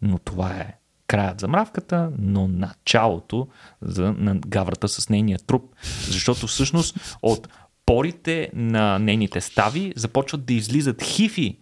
[0.03, 0.75] Но това е
[1.07, 3.49] краят за мравката, но началото
[3.83, 5.75] за, на гаврата с нейния труп.
[6.07, 7.49] Защото всъщност от
[7.87, 11.59] порите на нейните стави започват да излизат хифи.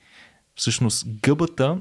[0.54, 1.78] Всъщност гъбата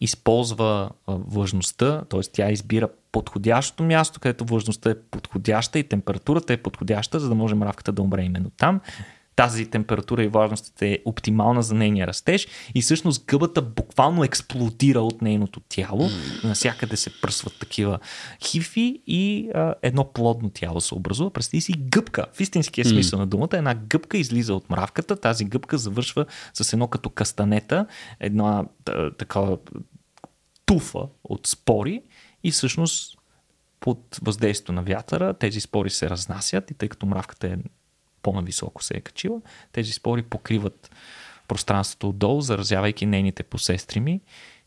[0.00, 2.20] използва влажността, т.е.
[2.32, 7.54] тя избира подходящото място, където влажността е подходяща и температурата е подходяща, за да може
[7.54, 8.80] мравката да умре именно там
[9.38, 15.22] тази температура и влажност е оптимална за нейния растеж и всъщност гъбата буквално експлодира от
[15.22, 16.08] нейното тяло.
[16.44, 17.98] Насякъде се пръсват такива
[18.44, 21.30] хифи и а, едно плодно тяло се образува.
[21.30, 22.26] Представи си гъбка.
[22.32, 23.20] В истинския смисъл mm.
[23.20, 25.16] на думата една гъбка излиза от мравката.
[25.16, 27.86] Тази гъбка завършва с едно като кастанета,
[28.20, 28.64] една
[29.18, 29.58] такава
[30.66, 32.02] туфа от спори
[32.44, 33.18] и всъщност
[33.80, 37.56] под въздействието на вятъра тези спори се разнасят и тъй като мравката е
[38.22, 39.40] по-нависоко се е качила.
[39.72, 40.90] Тези спори покриват
[41.48, 44.20] пространството отдолу, заразявайки нейните посестрими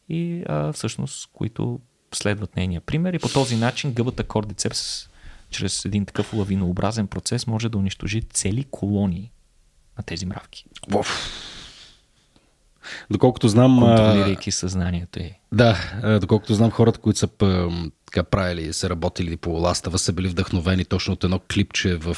[0.09, 1.79] и а, всъщност, които
[2.13, 3.13] следват нейния пример.
[3.13, 5.09] И по този начин гъбата кордицепс
[5.49, 9.31] чрез един такъв лавинообразен процес може да унищожи цели колонии
[9.97, 10.65] на тези мравки.
[10.93, 11.29] Оф.
[13.11, 13.79] Доколкото знам...
[13.79, 15.33] Контролирайки съзнанието й.
[15.51, 15.77] Да,
[16.21, 17.27] доколкото знам хората, които са
[18.05, 22.17] така правили, са работили по Ластава, са били вдъхновени точно от едно клипче в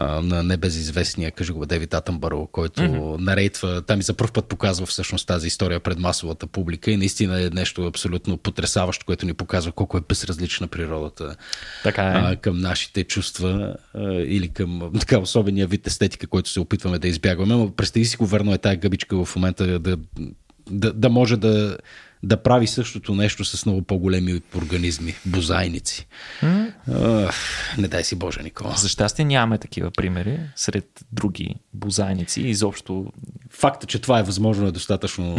[0.00, 3.18] на небезизвестния, кажи го, Девид Атъмбаро, който mm-hmm.
[3.18, 7.42] нарейтва, там и за първ път показва всъщност тази история пред масовата публика и наистина
[7.42, 11.36] е нещо абсолютно потрясаващо, което ни показва колко е безразлична природата
[11.82, 12.12] така е.
[12.14, 17.08] а, към нашите чувства а, или към така особения вид естетика, който се опитваме да
[17.08, 17.54] избягваме.
[17.54, 19.96] Но представи си го верно е тази гъбичка в момента да,
[20.70, 21.78] да, да може да
[22.24, 26.06] да прави същото нещо с много по-големи организми, бозайници.
[26.42, 26.72] Mm.
[26.90, 27.34] Uh,
[27.78, 28.74] не дай си Боже, Никола.
[28.76, 32.40] За щастие нямаме такива примери сред други бозайници.
[32.40, 33.12] Изобщо...
[33.50, 35.36] Факта, че това е възможно е достатъчно,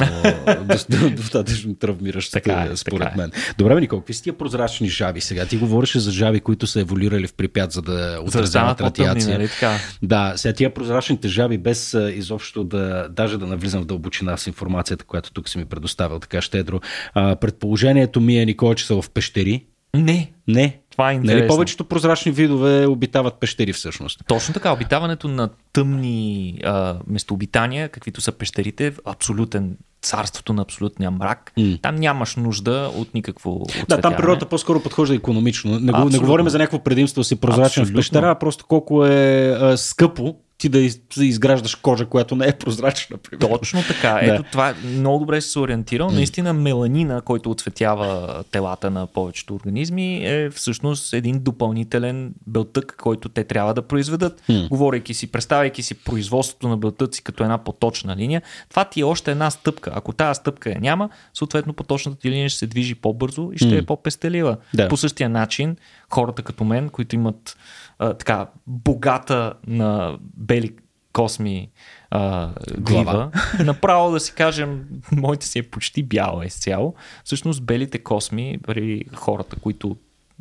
[1.15, 3.17] достатъчно травмиращо, така е, според така е.
[3.17, 3.31] мен.
[3.57, 5.45] Добре, Никола, какви са тия прозрачни жаби сега?
[5.45, 9.37] Ти говориш за жаби, които са еволюирали в припят, за да отразяват радиация.
[9.37, 9.77] Нали, така?
[10.03, 15.05] Да, сега тия прозрачните жаби, без изобщо да, даже да навлизам в дълбочина с информацията,
[15.05, 16.89] която тук си ми предоставил така щедро Петро.
[17.13, 19.65] А, предположението ми е, Никола, че са в пещери.
[19.95, 20.31] Не.
[20.47, 20.79] Не.
[20.91, 21.39] Това е нали, интересно.
[21.39, 24.21] Нали, повечето прозрачни видове обитават пещери всъщност.
[24.27, 24.73] Точно така.
[24.73, 31.51] Обитаването на тъмни а, местообитания, каквито са пещерите, абсолютен царството на абсолютния мрак.
[31.57, 31.81] Mm.
[31.81, 33.85] Там нямаш нужда от никакво оцветяване.
[33.89, 35.79] Да, там природата по-скоро подхожда економично.
[35.79, 37.93] Не, не говорим за някакво предимство си прозрачен Абсолютно.
[37.93, 42.35] в пещера, а просто колко е а, скъпо ти да, из, да изграждаш кожа, която
[42.35, 43.17] не е прозрачна.
[43.17, 43.57] Примерно.
[43.57, 44.19] Точно така.
[44.21, 44.49] Ето да.
[44.49, 46.09] това много добре се ориентирал.
[46.11, 53.43] Наистина меланина, който отцветява телата на повечето организми, е всъщност един допълнителен белтък, който те
[53.43, 54.41] трябва да произведат.
[54.49, 54.67] Mm.
[54.67, 59.31] Говорейки си, представяйки си производството на белтъци като една поточна линия, това ти е още
[59.31, 59.91] една стъпка.
[59.93, 63.69] Ако тази стъпка я няма, съответно поточната ти линия ще се движи по-бързо и ще
[63.69, 63.79] mm.
[63.79, 64.57] е по-пестелива.
[64.73, 64.87] Да.
[64.87, 65.77] По същия начин,
[66.09, 67.57] хората като мен, които имат
[67.99, 70.75] а, така богата на бели
[71.13, 71.69] косми
[72.11, 73.31] а, глава,
[73.65, 76.95] направо да си кажем, моите си е почти бяла изцяло.
[77.23, 79.97] Всъщност белите косми при хората, които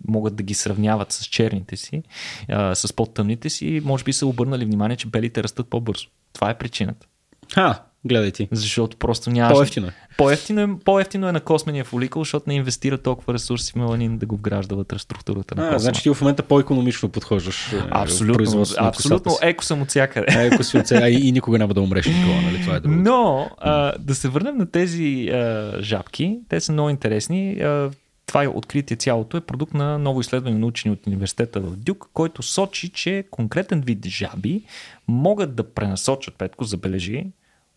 [0.09, 2.03] могат да ги сравняват с черните си,
[2.49, 6.07] а, с по-тъмните си, може би са обърнали внимание, че белите растат по-бързо.
[6.33, 7.07] Това е причината.
[7.53, 8.49] Ха, Гледай ти.
[8.53, 9.55] Защото просто няма.
[9.55, 9.93] По-ефтино е.
[10.17, 14.27] По-ефтино е, по-ефтино е на космения фоликъл, защото не инвестира толкова ресурси в меланин да
[14.27, 15.79] го вгражда вътре структурата на косма.
[15.79, 17.73] значи ти в момента по-економично подхождаш.
[17.73, 18.65] Е, абсолютно.
[18.79, 19.39] абсолютно.
[19.43, 20.47] Еко съм от всякъде.
[20.47, 21.11] Еко си от всякъде.
[21.11, 22.61] И, и никога няма да умреш никога, нали?
[22.61, 23.03] Това е другото.
[23.03, 26.39] Но а, да се върнем на тези а, жабки.
[26.49, 27.53] Те са много интересни.
[27.61, 27.91] А,
[28.27, 32.11] това е откритие цялото е продукт на ново изследване на учени от университета в Дюк,
[32.15, 34.63] който сочи, че конкретен вид жаби
[35.09, 37.27] могат да пренасочат, Петко, забележи,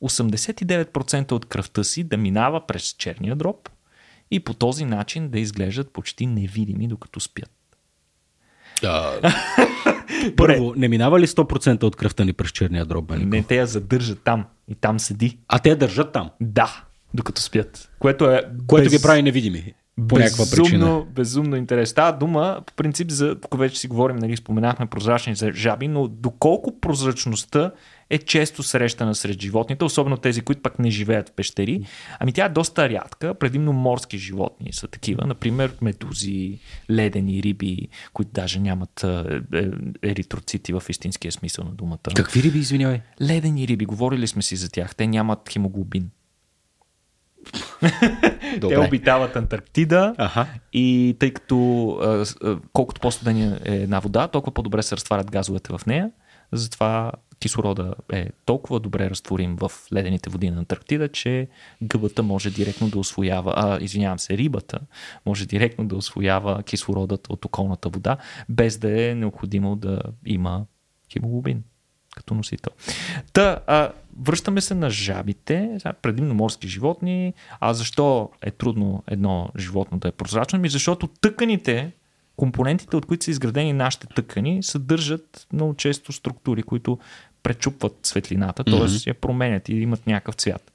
[0.04, 3.70] 89% от кръвта си да минава през черния дроб
[4.32, 7.52] и по този начин да изглеждат почти невидими докато спят.
[8.82, 9.20] Да.
[10.38, 13.06] Първо, не минава ли 100% от кръвта ни през черния дроб?
[13.06, 13.26] Бенко?
[13.26, 15.38] Не, те я задържат там и там седи.
[15.48, 16.30] А те я държат там?
[16.42, 16.84] Да,
[17.14, 17.92] докато спят.
[18.00, 18.42] Което е.
[18.68, 18.94] Което без...
[18.94, 19.74] ги прави невидими.
[20.08, 21.06] По някаква причина.
[21.16, 21.90] Безумно интерес.
[21.90, 26.80] Става дума, по принцип, за, тук вече си говорим, нали, споменахме прозрачни жаби, но доколко
[26.80, 27.72] прозрачността
[28.10, 31.86] е често срещана сред животните, особено тези, които пък не живеят в пещери.
[32.20, 36.60] Ами тя е доста рядка, предимно морски животни са такива, например медузи,
[36.92, 39.72] ледени риби, които даже нямат е,
[40.04, 41.98] еритроцити в истинския смисъл на думата.
[42.16, 43.02] Какви риби, извинявай?
[43.22, 44.96] Ледени риби, говорили сме си за тях.
[44.96, 46.10] Те нямат хемоглобин.
[48.58, 48.76] Добре.
[48.76, 50.48] Те обитават Антарктида ага.
[50.74, 51.58] и тъй като
[52.74, 56.12] колкото по-студена е една вода, толкова по-добре се разтварят газовете в нея.
[56.52, 61.48] Затова кислорода е толкова добре разтворим в ледените води на Антарктида, че
[61.82, 64.80] гъбата може директно да освоява, а, извинявам се, рибата
[65.26, 68.18] може директно да освоява кислородът от околната вода,
[68.50, 70.66] без да е необходимо да има
[71.14, 71.64] хемоглобин
[72.18, 72.74] като носител.
[73.34, 77.34] Та, а, връщаме се на жабите, предимно морски животни.
[77.60, 80.60] А защо е трудно едно животно да е прозрачно?
[80.60, 81.92] Ми защото тъканите,
[82.36, 87.00] компонентите, от които са изградени нашите тъкани, съдържат много често структури, които
[87.44, 88.74] пречупват светлината, т.е.
[88.74, 89.08] Mm-hmm.
[89.08, 90.74] я променят и имат някакъв цвят.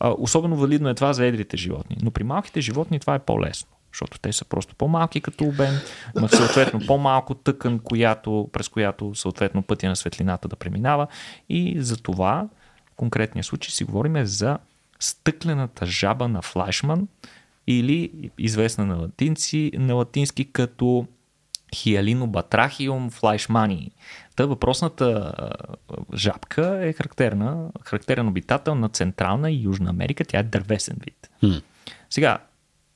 [0.00, 1.96] А, особено валидно е това за едрите животни.
[2.02, 5.74] Но при малките животни това е по-лесно защото те са просто по-малки като обем,
[6.16, 11.06] имат съответно по-малко тъкан, която, през която съответно пътя на светлината да преминава
[11.48, 12.48] и за това
[12.86, 14.58] в конкретния случай си говорим за
[15.00, 17.08] стъклената жаба на Флашман
[17.66, 21.06] или известна на, латинци, на латински като
[21.74, 23.90] Хиалинобатрахиум флайшмани.
[24.36, 25.32] Та въпросната
[26.14, 30.24] жабка е характерна, характерен обитател на Централна и Южна Америка.
[30.24, 31.30] Тя е дървесен вид.
[32.10, 32.38] Сега,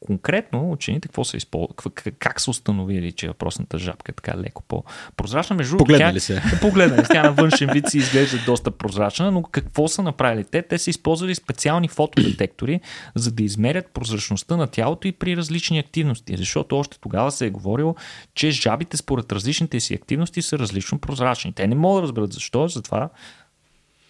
[0.06, 5.56] конкретно учените какво са използвали, как са установили, че въпросната жабка е така леко по-прозрачна.
[5.56, 6.42] Между погледнали се.
[6.60, 7.12] Погледнали се.
[7.12, 10.62] Тя на външен вид си изглежда доста прозрачна, но какво са направили те?
[10.62, 12.80] Те са използвали специални фотодетектори,
[13.14, 16.36] за да измерят прозрачността на тялото и при различни активности.
[16.36, 17.94] Защото още тогава се е говорило,
[18.34, 21.52] че жабите според различните си активности са различно прозрачни.
[21.52, 23.08] Те не могат да разберат защо, затова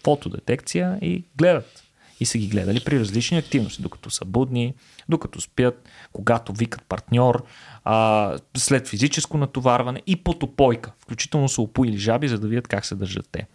[0.03, 1.84] фотодетекция и гледат.
[2.19, 4.73] И са ги гледали при различни активности, докато са будни,
[5.09, 7.45] докато спят, когато викат партньор,
[7.83, 10.91] а, след физическо натоварване и потопойка.
[10.99, 13.47] Включително са опоили жаби, за да видят как се държат те.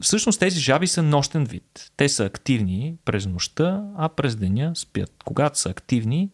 [0.00, 1.90] Всъщност тези жаби са нощен вид.
[1.96, 5.12] Те са активни през нощта, а през деня спят.
[5.24, 6.30] Когато са активни,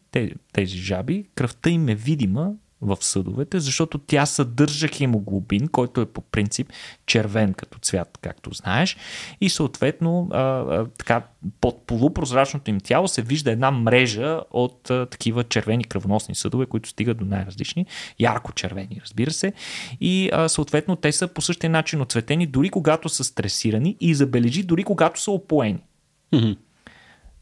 [0.53, 6.21] тези жаби, кръвта им е видима в съдовете, защото тя съдържа хемоглобин, който е по
[6.21, 6.73] принцип
[7.07, 8.97] червен като цвят, както знаеш.
[9.41, 11.23] И съответно, а, а, така,
[11.61, 16.89] под полупрозрачното им тяло се вижда една мрежа от а, такива червени кръвоносни съдове, които
[16.89, 17.87] стигат до най-различни,
[18.19, 19.53] ярко червени, разбира се.
[20.01, 24.63] И а, съответно те са по същия начин оцветени, дори когато са стресирани и забележи,
[24.63, 25.83] дори когато са опоени.
[26.33, 26.57] Mm-hmm.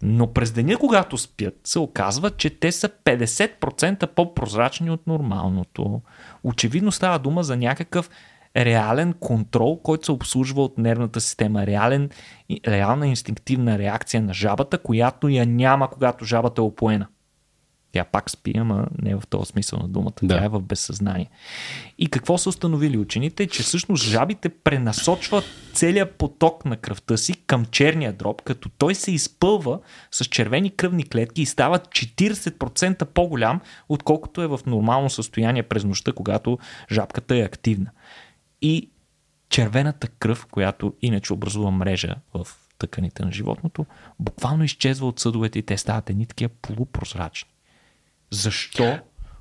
[0.03, 6.01] Но през деня, когато спят, се оказва, че те са 50% по-прозрачни от нормалното.
[6.45, 8.11] Очевидно става дума за някакъв
[8.57, 11.67] реален контрол, който се обслужва от нервната система.
[11.67, 12.11] Реален,
[12.69, 17.07] реална инстинктивна реакция на жабата, която я няма, когато жабата е опоена.
[17.97, 20.13] Тя пак спи, ама не в този смисъл на думата.
[20.23, 20.39] Да.
[20.39, 21.31] Тя е в безсъзнание.
[21.99, 23.47] И какво са установили учените?
[23.47, 29.13] Че всъщност жабите пренасочват целият поток на кръвта си към черния дроб, като той се
[29.13, 29.79] изпълва
[30.11, 36.13] с червени кръвни клетки и става 40% по-голям, отколкото е в нормално състояние през нощта,
[36.13, 36.59] когато
[36.93, 37.91] жабката е активна.
[38.63, 38.91] И
[39.49, 42.47] червената кръв, която иначе образува мрежа в
[42.79, 43.87] тъканите на животното,
[44.21, 47.51] буквално изчезва от съдовете и те стават едни такива полупрозрачни.
[48.31, 48.99] Защо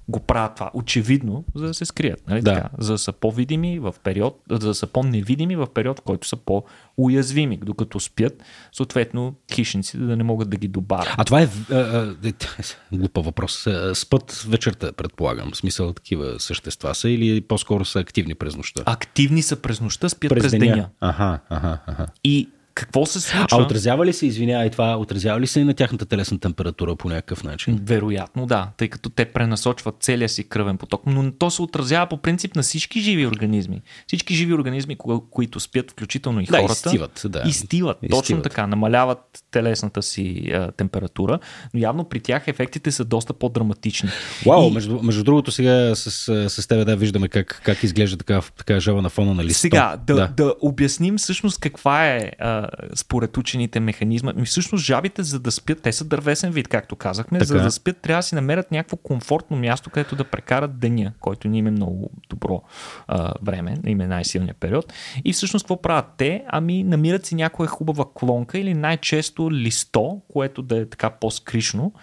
[0.08, 0.71] го правят това?
[0.74, 2.28] Очевидно, за да се скрият.
[2.28, 2.41] Нали?
[2.41, 2.54] Да.
[2.54, 6.28] Така, за да са по-видими в период, за да са по-невидими в период, в който
[6.28, 11.13] са по-уязвими, докато спят, съответно хищниците да не могат да ги добавят.
[11.17, 11.78] А това е, е,
[12.24, 12.30] е,
[12.93, 13.67] е глупа въпрос.
[13.93, 15.52] Спът вечерта, предполагам.
[15.52, 18.84] В смисъл такива същества са или по-скоро са активни през нощта?
[18.86, 20.65] Активни са през нощта, спят през, през деня.
[20.65, 20.89] деня.
[21.00, 22.08] Ага, ага, ага.
[22.24, 23.48] И какво се случва?
[23.52, 27.10] А отразява ли се, извинявай това, отразява ли се и на тяхната телесна температура по
[27.10, 27.80] някакъв начин?
[27.84, 32.18] Вероятно, да, тъй като те пренасочват целия си кръвен поток, но то се отразява по
[32.18, 33.82] принцип на всички живи организми.
[34.08, 34.98] Всички живи организми,
[35.32, 37.44] които спят, включително и да, хората, изстиват, да.
[37.46, 37.98] изстиват.
[38.10, 41.40] точно така, намаляват телесната си а, температура,
[41.74, 44.10] но явно при тях ефектите са доста по-драматични.
[44.46, 44.72] Вау, и...
[44.74, 46.12] между, между другото сега с,
[46.50, 49.60] с теб да виждаме как, как изглежда така, така жава на фона на листа.
[49.60, 50.28] Сега, да, да.
[50.28, 52.64] да обясним всъщност каква е а,
[52.95, 54.34] според учените механизма.
[54.38, 57.39] И всъщност жабите, за да спят, те са дървесен вид, както казахме.
[57.39, 57.47] Така.
[57.47, 61.47] За да спят, трябва да си намерят някакво комфортно място, където да прекарат деня, който
[61.47, 62.62] ни им е много добро
[63.08, 64.93] а, време, им е най-силният период.
[65.25, 66.43] И всъщност какво правят те?
[66.47, 71.93] Ами намират си някоя хубава клонка или най-често листо, което да е така по-скришно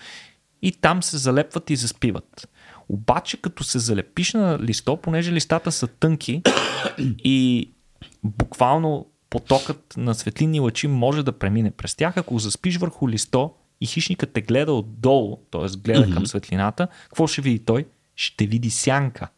[0.62, 2.48] и там се залепват и заспиват.
[2.88, 6.42] Обаче, като се залепиш на листо, понеже листата са тънки
[6.98, 7.70] и
[8.24, 12.16] буквално потокът на светлинни лъчи може да премине през тях.
[12.16, 15.78] Ако заспиш върху листо и хищникът те гледа отдолу, т.е.
[15.78, 16.14] гледа mm-hmm.
[16.14, 17.86] към светлината, какво ще види той?
[18.16, 19.28] Ще види сянка.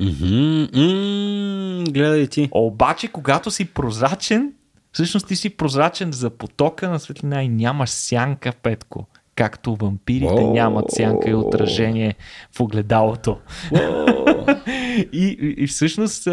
[0.00, 0.70] Mm-hmm.
[0.70, 2.48] Mm, гледай ти.
[2.52, 4.52] Обаче, когато си прозрачен,
[4.92, 9.06] всъщност ти си прозрачен за потока на светлина и нямаш сянка, Петко.
[9.34, 10.52] Както вампирите oh.
[10.52, 12.14] нямат сянка и отражение
[12.56, 13.38] в огледалото.
[13.70, 14.60] Oh.
[15.12, 16.28] и, и, всъщност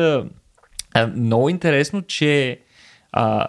[1.15, 2.59] много интересно, че
[3.11, 3.47] а,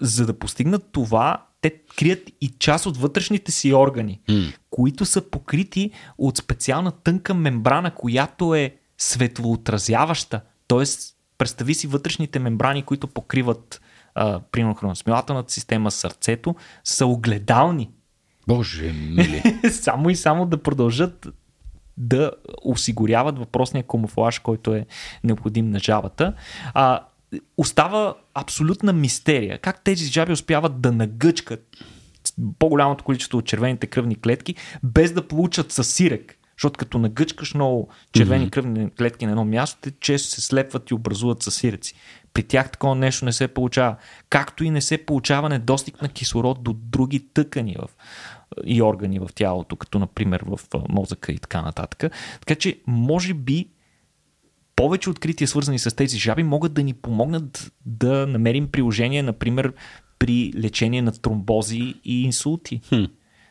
[0.00, 4.56] за да постигнат това, те крият и част от вътрешните си органи, mm.
[4.70, 10.40] които са покрити от специална тънка мембрана, която е светлоотразяваща.
[10.68, 13.80] Тоест, представи си вътрешните мембрани, които покриват
[14.14, 17.90] а, примерно храносмилателната система, сърцето, са огледални.
[18.46, 19.60] Боже мили.
[19.70, 21.28] само и само да продължат
[21.96, 22.30] да
[22.62, 24.86] осигуряват въпросния камуфлаж, който е
[25.24, 26.32] необходим на жабата.
[26.74, 27.00] А,
[27.56, 29.58] остава абсолютна мистерия.
[29.58, 31.76] Как тези жаби успяват да нагъчкат
[32.58, 36.38] по-голямото количество от червените кръвни клетки, без да получат със сирек.
[36.58, 38.50] Защото като нагъчкаш много червени mm-hmm.
[38.50, 41.94] кръвни клетки на едно място, те често се слепват и образуват със сиреци.
[42.32, 43.96] При тях такова нещо не се получава.
[44.30, 47.88] Както и не се получава недостиг на кислород до други тъкани в,
[48.64, 52.12] и органи в тялото, като например в мозъка и така нататък.
[52.40, 53.68] Така че, може би,
[54.76, 59.72] повече открития, свързани с тези жаби, могат да ни помогнат да намерим приложение, например,
[60.18, 62.80] при лечение на тромбози и инсулти.
[62.88, 63.04] Хм.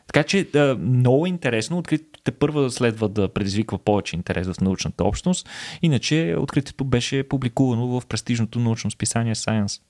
[0.06, 0.48] Така че
[0.78, 1.78] много интересно.
[1.78, 5.48] Откритото те първа следва да предизвиква повече интерес в научната общност.
[5.82, 9.80] Иначе откритието беше публикувано в престижното научно списание Science.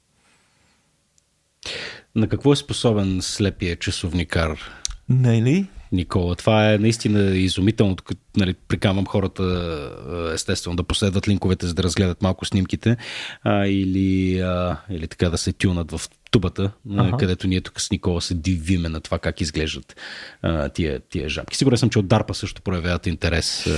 [2.14, 4.58] На какво е способен слепия часовникар?
[5.08, 5.66] Нали?
[5.92, 6.34] Никола.
[6.34, 7.96] Това е наистина изумително.
[8.36, 9.42] Нали, прикамвам хората
[10.34, 12.96] естествено да последват линковете, за да разгледат малко снимките
[13.42, 16.00] а, или, а, или така да се тюнат в
[16.36, 17.16] тубата, ага.
[17.16, 19.96] където ние тук с Никола се дивиме на това как изглеждат
[20.42, 21.56] а, тия, тия жабки.
[21.56, 23.70] Сигурен съм, че от Дарпа също проявяват интерес а,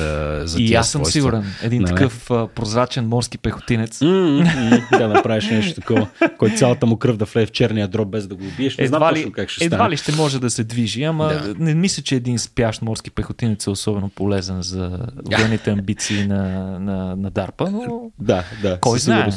[0.47, 1.21] за тия И аз съм свойства.
[1.21, 1.45] сигурен.
[1.63, 1.95] Един нали?
[1.95, 3.99] такъв а, прозрачен морски пехотинец.
[3.99, 8.27] Mm-hmm, да направиш нещо такова, който цялата му кръв да влее в черния дроб без
[8.27, 8.79] да го убиеш.
[8.79, 9.91] Не едва знам ли, точно как ще едва стане.
[9.91, 11.55] ли ще може да се движи, ама да.
[11.59, 17.17] не мисля, че един спящ морски пехотинец е особено полезен за военните амбиции на, на,
[17.17, 19.31] на Дарпа, но да, да, кой знае.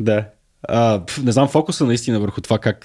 [0.00, 0.24] Да,
[1.22, 2.78] не знам фокуса наистина върху това как,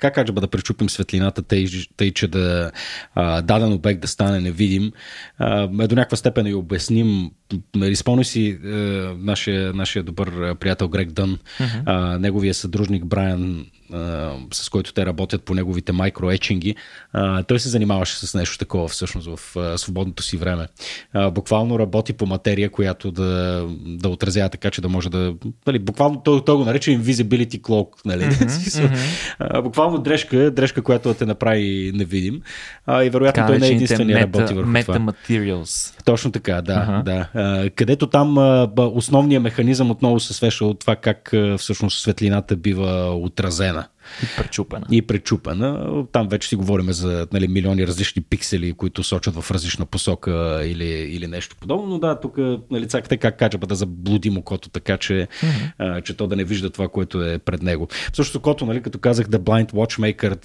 [0.00, 1.66] как аджаба да пречупим светлината, тъй,
[1.96, 2.70] тъй че да
[3.14, 4.92] а, даден обект да стане невидим,
[5.38, 7.30] а, до някаква степен и обясним.
[7.76, 8.68] Нали, спомни си а,
[9.18, 11.82] нашия, нашия добър приятел Грег Дън, uh-huh.
[11.86, 13.66] а, неговия съдружник Брайан
[14.52, 16.74] с който те работят по неговите микроечинги,
[17.46, 20.66] той се занимаваше с нещо такова всъщност в свободното си време.
[21.30, 25.34] Буквално работи по материя, която да, да отразява така, че да може да...
[25.66, 27.88] Нали, буквално той, той го нарича invisibility cloak.
[28.04, 28.22] Нали?
[28.22, 28.88] Mm-hmm,
[29.40, 29.62] mm-hmm.
[29.62, 32.42] Буквално дрежка, дрежка, която да те направи невидим.
[32.88, 34.98] И вероятно той не е единствения работи върху meta това.
[34.98, 36.04] Materials.
[36.04, 36.72] Точно така, да.
[36.72, 37.02] Uh-huh.
[37.02, 37.28] да.
[37.74, 38.36] Където там
[38.76, 43.84] основният механизъм отново се свеша от това как всъщност светлината бива отразена
[44.22, 44.86] и пречупена.
[44.90, 46.04] И пречупена.
[46.12, 50.84] Там вече си говорим за нали, милиони различни пиксели, които сочат в различна посока или,
[50.84, 51.86] или нещо подобно.
[51.86, 52.38] Но да, тук
[52.70, 55.72] нали, цакате как кача да заблудим окото, така че, mm-hmm.
[55.78, 57.88] а, че то да не вижда това, което е пред него.
[58.12, 60.40] Също окото, нали, като казах The Blind Watchmaker,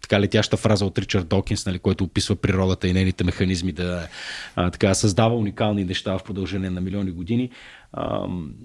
[0.00, 4.08] така летяща фраза от Ричард Докинс, нали, който описва природата и нейните механизми да
[4.56, 7.50] а, така, създава уникални неща в продължение на милиони години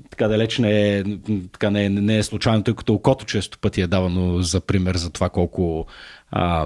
[0.10, 1.04] така далеч не е,
[1.52, 4.96] така не, е, не е случайно, тъй като окото често пъти е давано за пример
[4.96, 5.86] за това колко
[6.32, 6.66] а,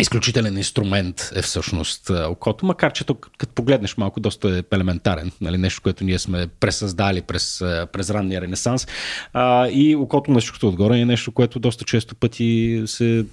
[0.00, 5.58] изключителен инструмент е всъщност окото, макар че тук, като погледнеш малко, доста е елементарен, нали,
[5.58, 7.58] нещо, което ние сме пресъздали през,
[7.92, 8.86] през ранния ренесанс.
[9.32, 13.24] А, и окото на всичкото отгоре е нещо, което доста често пъти се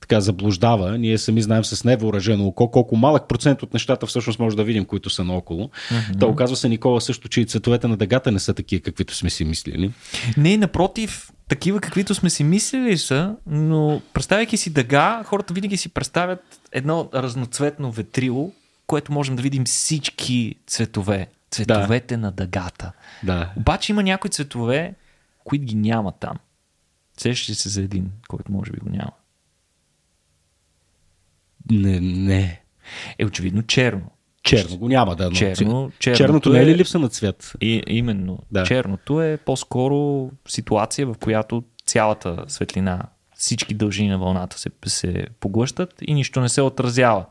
[0.00, 0.98] така заблуждава.
[0.98, 4.84] Ние сами знаем с невооръжено око колко малък процент от нещата всъщност може да видим,
[4.84, 5.70] които са наоколо.
[5.90, 6.20] Mm-hmm.
[6.20, 9.30] Та оказва се, Никола, също, че и цветовете на дъгата не са такива, каквито сме
[9.30, 9.92] си мислили.
[10.36, 15.88] Не, напротив, такива, каквито сме си мислили са, но представяйки си дъга, хората винаги си
[15.88, 18.52] представят едно разноцветно ветрило,
[18.86, 21.26] което можем да видим всички цветове.
[21.50, 22.20] Цветовете да.
[22.20, 22.92] на дъгата.
[23.22, 23.52] Да.
[23.56, 24.94] Обаче има някои цветове,
[25.44, 26.36] които ги няма там.
[27.18, 29.10] Сещаш се за един, който може би го няма.
[31.70, 32.60] Не, не.
[33.18, 34.10] Е, очевидно черно.
[34.42, 35.24] Черно го няма, да.
[35.24, 37.52] Но черно, черното, черното не е ли липса на цвят?
[37.60, 38.38] И, именно.
[38.50, 38.62] Да.
[38.62, 43.02] Черното е по-скоро ситуация, в която цялата светлина,
[43.34, 47.26] всички дължини на вълната се, се поглъщат и нищо не се отразява.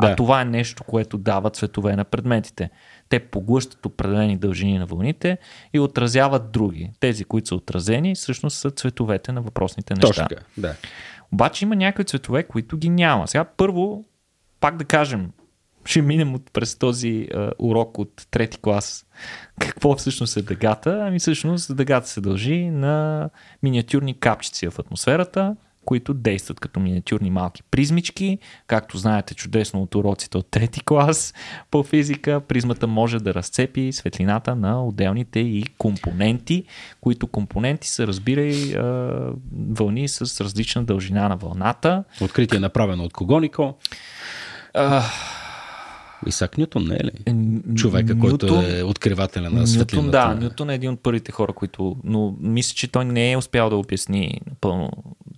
[0.00, 0.06] Да.
[0.06, 2.70] А това е нещо, което дава цветове на предметите.
[3.08, 5.38] Те поглъщат определени дължини на вълните
[5.72, 6.90] и отразяват други.
[7.00, 10.28] Тези, които са отразени, всъщност са цветовете на въпросните неща.
[10.28, 10.74] Точно да.
[11.32, 13.28] Обаче има някои цветове, които ги няма.
[13.28, 14.04] Сега първо,
[14.60, 15.30] пак да кажем,
[15.84, 19.06] ще минем от, през този а, урок от трети клас.
[19.58, 21.04] Какво всъщност е дъгата?
[21.06, 23.30] Ами всъщност дъгата се дължи на
[23.62, 28.38] миниатюрни капчици в атмосферата, които действат като миниатюрни малки призмички.
[28.66, 31.34] Както знаете чудесно от уроците от трети клас
[31.70, 36.64] по физика, призмата може да разцепи светлината на отделните и компоненти,
[37.00, 38.74] които компоненти са, разбирай,
[39.70, 42.04] вълни с различна дължина на вълната.
[42.20, 43.74] Откритие е направено от кого, Нико?
[46.26, 47.10] Исак Нютон не е ли?
[47.74, 50.28] Човека, който е откривателя на светлината.
[50.28, 51.96] Нютон, да, Нютон е един от първите хора, които...
[52.04, 54.90] Но мисля, че той не е успял да обясни напълно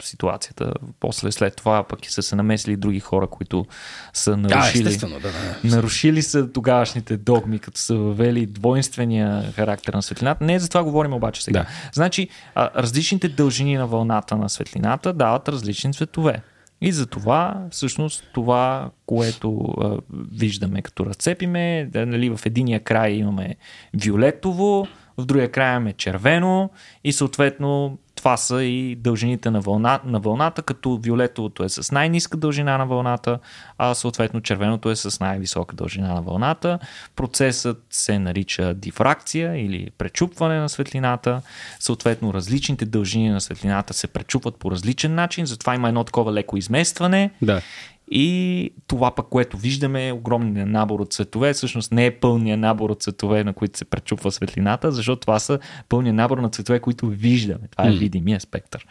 [0.03, 0.73] ситуацията.
[1.01, 3.67] После, след това пък са се намесли други хора, които
[4.13, 4.97] са нарушили...
[4.97, 5.31] Да, да, да.
[5.77, 10.45] Нарушили са тогавашните догми, като са въвели двойнствения характер на светлината.
[10.45, 11.61] Не за това говорим обаче сега.
[11.61, 11.69] Да.
[11.93, 16.43] Значи, различните дължини на вълната на светлината дават различни цветове.
[16.81, 19.99] И за това, всъщност, това, което а,
[20.33, 23.57] виждаме като разцепиме, да, нали, в единия край имаме
[23.95, 24.87] виолетово,
[25.19, 26.71] в другия край имаме червено
[27.05, 32.37] и съответно това са и дължините на, вълна, на вълната, като виолетовото е с най-ниска
[32.37, 33.39] дължина на вълната,
[33.79, 36.79] а съответно червеното е с най-висока дължина на вълната.
[37.17, 41.43] Процесът се нарича дифракция или пречупване на светлината.
[41.81, 46.57] Съответно различните дължини на светлината се пречупват по различен начин, затова има едно такова леко
[46.57, 47.31] изместване.
[47.43, 47.63] Да.
[48.11, 53.03] И това пък, което виждаме, огромният набор от цветове, всъщност не е пълният набор от
[53.03, 57.69] цветове, на които се пречупва светлината, защото това са пълният набор на цветове, които виждаме.
[57.71, 58.87] Това е видимия спектър.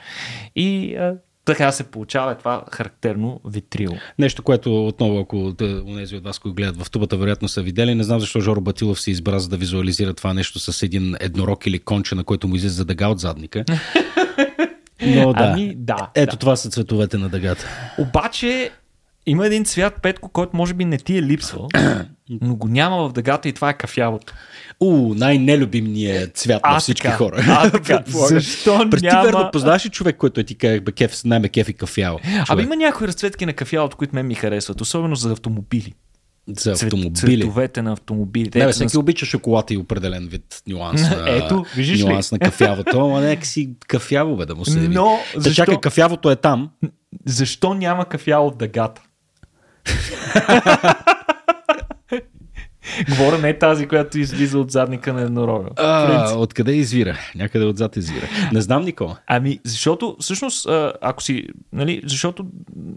[0.55, 3.95] И а, така се получава това характерно витрило.
[4.20, 5.53] Нещо, което отново, ако
[5.86, 7.95] унези от вас, които гледат в тубата, вероятно са видели.
[7.95, 11.68] Не знам защо Жоро Батилов се избра за да визуализира това нещо с един еднорок
[11.68, 13.66] или конче, на който му излиза дъга от задника.
[15.05, 15.43] Но да.
[15.43, 16.09] Ами, да.
[16.16, 16.39] Ето да.
[16.39, 17.68] това са цветовете на дъгата.
[17.97, 18.72] Обаче
[19.26, 21.67] има един цвят, Петко, който може би не ти е липсвал,
[22.41, 24.34] но го няма в дъгата и това е кафявото.
[24.80, 27.45] У, най-нелюбимният цвят а, на всички така, хора.
[27.49, 28.03] А, така.
[28.07, 29.21] Защо През няма...
[29.21, 32.19] ти верно познаваш ли човек, който е ти казах, бе, кеф, най-ме кеф и кафяво?
[32.49, 35.93] Абе има някои разцветки на кафявото, които мен ми харесват, особено за автомобили.
[36.47, 37.13] За автомобили.
[37.15, 38.59] Цветовете на автомобилите.
[38.59, 38.99] Не, бе, всеки на...
[38.99, 42.36] обича шоколад и определен вид нюанс на, Ето, виждаш нюанс ли?
[42.36, 44.80] на кафявото, ама нека си кафяво бе да му се.
[44.80, 45.55] Но, да защо...
[45.55, 46.69] чакай, кафявото е там.
[47.26, 49.01] Защо няма кафяво в дъгата?
[53.09, 55.69] Говоря не тази, която излиза от задника на еднорога.
[55.77, 57.17] А, откъде извира?
[57.36, 58.27] Някъде отзад извира.
[58.53, 59.17] Не знам, Никола.
[59.27, 60.67] Ами, защото, всъщност,
[61.01, 62.45] ако си, нали, защото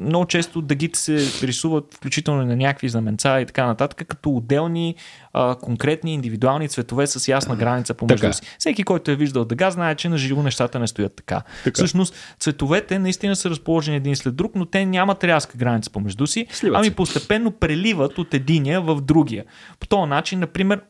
[0.00, 4.94] много често дъгите се рисуват, включително на някакви знаменца и така нататък, като отделни
[5.36, 8.32] а, конкретни индивидуални цветове с ясна граница помежду Така.
[8.32, 8.42] си.
[8.58, 11.42] Всеки, който е виждал дъга, знае, че на живо нещата не стоят така.
[11.64, 11.74] Така.
[11.74, 16.46] Всъщност, цветовете наистина са разположени един след друг, но те нямат рязка граница помежду си,
[16.50, 19.44] Сливат ами постепенно преливат от единия в другия.
[19.80, 20.80] По този начин, например,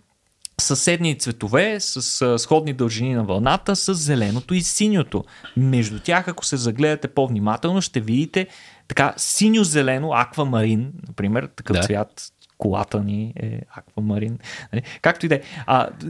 [0.60, 5.24] съседни цветове с а, сходни дължини на вълната с зеленото и синьото.
[5.56, 8.46] Между тях, ако се загледате по-внимателно, ще видите
[8.88, 11.82] така синьо-зелено аквамарин, например, такъв Да.
[11.82, 14.38] цвят колата ни е аквамарин.
[14.72, 14.82] Нали?
[15.02, 15.40] Както и да е.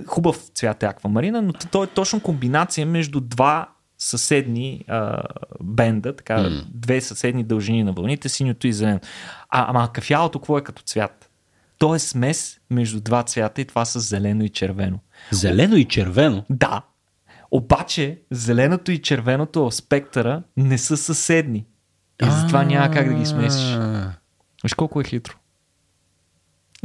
[0.06, 3.68] Хубав цвят е аквамарина, но той е точно комбинация между два
[3.98, 5.22] съседни а,
[5.62, 6.62] бенда, така, М.
[6.74, 9.00] две съседни дължини на вълните, синьото и зелено.
[9.48, 11.30] А, ама кафялото какво е като цвят?
[11.78, 14.98] То е смес между два цвята и това са зелено и червено.
[15.30, 16.44] Зелено и червено.
[16.50, 16.82] Да,
[17.50, 21.66] обаче зеленото и червеното в спектъра не са съседни.
[22.22, 23.78] И затова няма как да ги смесиш.
[24.64, 25.34] Виж колко е хитро.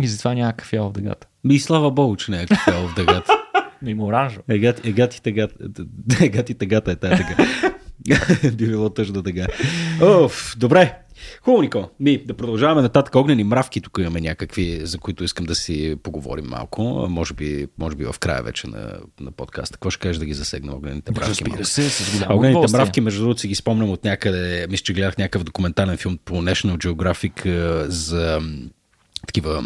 [0.03, 1.27] И затова няма кафяво в дъгата.
[1.43, 3.33] Ми слава богу, че не е кафяво в дъгата.
[3.81, 4.43] Но има оранжево.
[4.49, 5.55] Егат, егат и тъгата.
[6.21, 7.35] Егат и тъгата е тая дъга.
[8.57, 9.47] Би било тъжна дъга.
[10.01, 10.97] Оф, добре.
[11.41, 11.89] Хубаво, Нико.
[11.99, 13.15] Ми, да продължаваме нататък.
[13.15, 16.83] Огнени мравки тук имаме някакви, за които искам да си поговорим малко.
[17.09, 19.73] Може би, може би в края вече на, на подкаста.
[19.73, 21.29] Какво ще кажеш да ги засегна огнените мравки?
[21.29, 21.65] Разбира малко?
[21.65, 22.77] се, с голямо Огнените удоволствие.
[22.81, 24.67] мравки, между другото, си ги спомням от някъде.
[24.69, 27.47] Мисля, че гледах някакъв документален филм по National Geographic
[27.87, 28.41] за
[29.27, 29.63] такива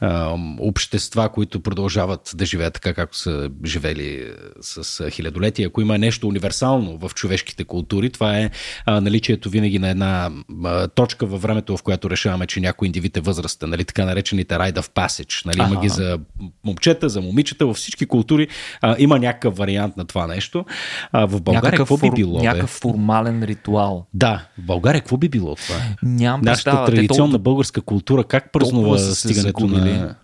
[0.00, 5.66] а, общества, които продължават да живеят така, както са живели е, с а, хилядолетия.
[5.66, 8.50] Ако има нещо универсално в човешките култури, това е
[8.86, 10.30] а, наличието винаги на една
[10.64, 14.54] а, точка във времето, в която решаваме, че някой индивид е възрастен, нали, така наречените
[14.54, 15.46] rite of passage.
[15.46, 16.18] Нали, има ги за
[16.64, 18.48] момчета, за момичета, във всички култури
[18.80, 20.64] а, има някакъв вариант на това нещо.
[21.12, 22.38] А, в България Някакъв, какво би фор- било?
[22.38, 22.44] Бе?
[22.44, 24.06] някакъв формален ритуал.
[24.14, 25.76] Да, в България какво би било това?
[26.02, 29.92] Нямам Нашата традиционна българска култура, как празнува толкова са се загубили.
[29.92, 30.14] на...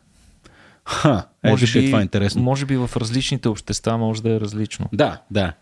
[0.84, 2.42] Ха, е, може би, това е интересно.
[2.42, 4.86] Може би в различните общества може да е различно.
[4.92, 5.52] Да, да.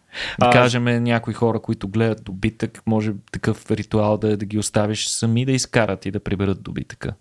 [0.40, 4.59] Да А, кажем, някои хора, които гледат добитък, може такъв ритуал да е да ги
[4.59, 7.12] оставиш сами да изкарат и да приберат добитъка.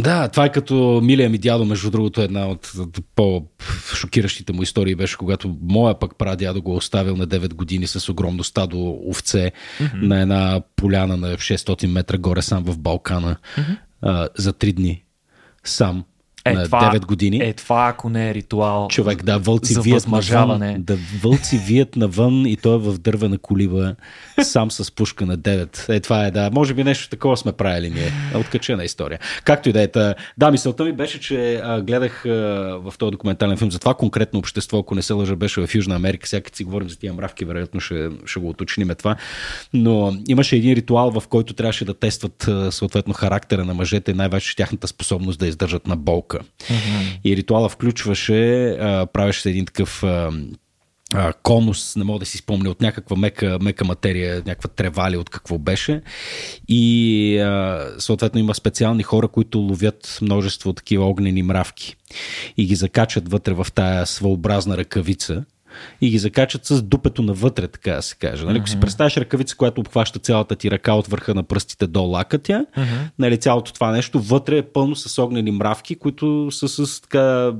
[0.00, 2.72] Да, това е като милия ми дядо, между другото, една от
[3.16, 8.08] по-шокиращите му истории беше, когато моя пък прадядо го е оставил на 9 години с
[8.08, 10.02] огромно стадо овце mm-hmm.
[10.02, 13.76] на една поляна на 600 метра горе сам в Балкана mm-hmm.
[14.02, 15.04] А, за 3 дни.
[15.62, 16.04] Сам.
[16.44, 17.40] Е, на това, 9 години.
[17.42, 18.88] Е, това ако не е ритуал.
[18.88, 23.38] Човек, да, вълци за вият навън, да, вълци вият навън и той е в дървена
[23.38, 23.94] колиба,
[24.42, 25.88] сам с пушка на 9.
[25.96, 28.12] Е, това е, да, може би нещо такова сме правили ние.
[28.40, 29.18] Откачена история.
[29.44, 29.88] Както и да е.
[30.38, 32.30] Да, мисълта ми беше, че а, гледах а,
[32.84, 35.94] в този документален филм за това конкретно общество, ако не се лъжа, беше в Южна
[35.94, 36.28] Америка.
[36.28, 39.16] Сега си говорим за тия мравки, вероятно ще, ще го уточниме това.
[39.72, 44.88] Но имаше един ритуал, в който трябваше да тестват съответно характера на мъжете, най-вече тяхната
[44.88, 46.29] способност да издържат на болка.
[46.38, 47.20] Mm-hmm.
[47.24, 50.30] И ритуала включваше, а, правеше един такъв а,
[51.14, 55.16] а, конус, не мога да си спомня, от някаква мека, мека материя, някаква трева ли
[55.16, 56.02] от какво беше.
[56.68, 61.96] И а, съответно има специални хора, които ловят множество такива огнени мравки
[62.56, 65.44] и ги закачат вътре в тая своеобразна ръкавица
[66.00, 68.44] и ги закачат с дупето навътре, така да се каже.
[68.44, 68.58] Нали?
[68.58, 72.66] Ако си представяш ръкавица, която обхваща цялата ти ръка от върха на пръстите до лакътя,
[73.18, 77.52] нали, цялото това нещо, вътре е пълно с огнени мравки, които са с, така,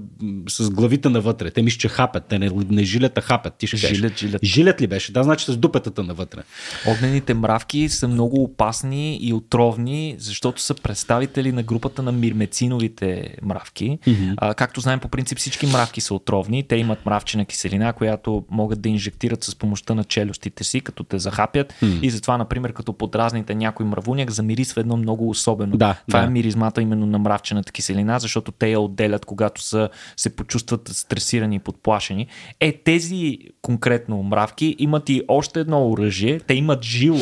[0.49, 1.51] с главите навътре.
[1.51, 3.55] Те мисля, че хапят, те не, не жилят, а хапят.
[3.55, 4.45] Ти ще жилят, жилят.
[4.45, 5.13] жилят ли беше?
[5.13, 6.41] Да, значи с дупетата навътре.
[6.87, 13.99] Огнените мравки са много опасни и отровни, защото са представители на групата на мирмециновите мравки.
[14.37, 16.63] А, както знаем, по принцип всички мравки са отровни.
[16.63, 21.19] Те имат мравчина киселина, която могат да инжектират с помощта на челюстите си, като те
[21.19, 21.75] захапят.
[21.83, 22.01] Mm.
[22.01, 25.77] И затова, например, като подразните някой мравуняк, замирисва едно много особено.
[25.77, 26.27] Да, Това да.
[26.27, 31.57] е миризмата именно на мравчената киселина, защото те я отделят, когато са, се почувстват стресирани
[31.57, 32.27] и подплашени.
[32.61, 36.41] Е, тези конкретно мравки имат и още едно оръжие.
[36.41, 37.21] Те имат жило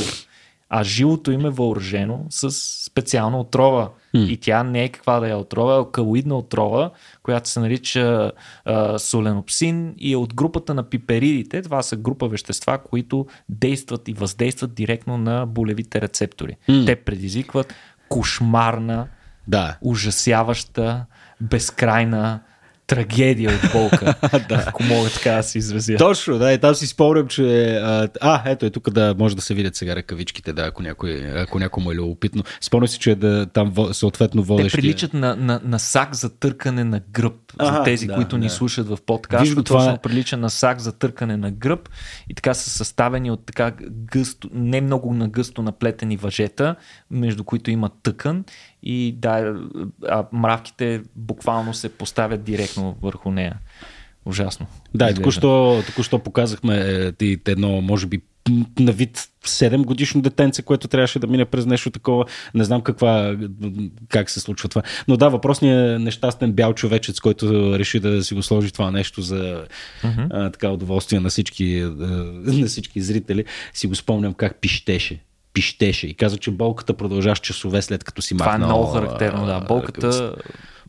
[0.71, 2.51] а жилото им е въоръжено с
[2.85, 3.91] специална отрова.
[4.15, 4.27] Mm.
[4.27, 6.91] И тя не е каква да е отрова, е алкалоидна отрова,
[7.23, 8.33] която се нарича
[8.65, 11.63] а, соленопсин и е от групата на пиперидите.
[11.63, 16.57] Това са група вещества, които действат и въздействат директно на болевите рецептори.
[16.69, 16.87] Mm.
[16.87, 17.75] Те предизвикват
[18.09, 19.07] кошмарна,
[19.49, 19.79] да.
[19.83, 21.07] ужасяваща,
[21.41, 22.41] безкрайна
[22.89, 24.15] трагедия от болка,
[24.49, 24.65] да.
[24.67, 25.97] ако мога така да се изразя.
[25.97, 27.77] Точно, да, и там си спомням, че...
[27.77, 31.33] А, а, ето е тук да може да се видят сега ръкавичките, да, ако някой,
[31.37, 32.43] ако някой му е любопитно.
[32.61, 34.77] Спомням си, че да, там съответно водещи...
[34.77, 38.37] Те приличат на, на, на сак за търкане на гръб, ага, за тези, да, които
[38.37, 38.43] да.
[38.43, 39.45] ни слушат в подкаст.
[39.45, 39.93] Виж това...
[39.93, 41.89] Е- прилича на сак за търкане на гръб
[42.29, 46.77] и така са съставени от така гъсто, не много на гъсто наплетени въжета,
[47.11, 48.45] между които има тъкан
[48.83, 49.57] и да,
[50.09, 53.59] а мравките буквално се поставят директно върху нея.
[54.25, 54.67] Ужасно.
[54.95, 56.77] Да, и току-що, току-що показахме
[57.23, 58.21] е, едно, може би,
[58.79, 62.25] на вид 7 годишно детенце, което трябваше да мине през нещо такова.
[62.55, 63.37] Не знам каква,
[64.09, 64.83] как се случва това.
[65.09, 69.65] Но да, въпросният нещастен бял човечец, който реши да си го сложи това нещо за
[70.05, 70.27] uh-huh.
[70.31, 71.87] а, така удоволствие на всички,
[72.45, 75.21] на всички зрители, си го спомням как пищеше
[75.59, 78.55] пищеше и каза, че болката продължава часове след като си махнал.
[78.55, 79.61] Това е много характерно, да.
[79.61, 80.35] Болката,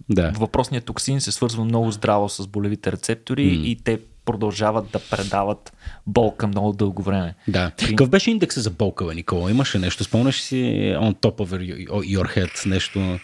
[0.09, 0.31] да.
[0.39, 3.63] въпросният токсин се свързва много здраво с болевите рецептори mm.
[3.63, 5.73] и те продължават да предават
[6.07, 7.35] болка много дълго време.
[7.47, 7.71] Да.
[7.77, 7.85] При...
[7.85, 9.51] Какъв беше индексът за болка, Никола?
[9.51, 10.03] Имаше нещо?
[10.03, 10.55] Спомняш си
[10.97, 13.19] on top of your head нещо?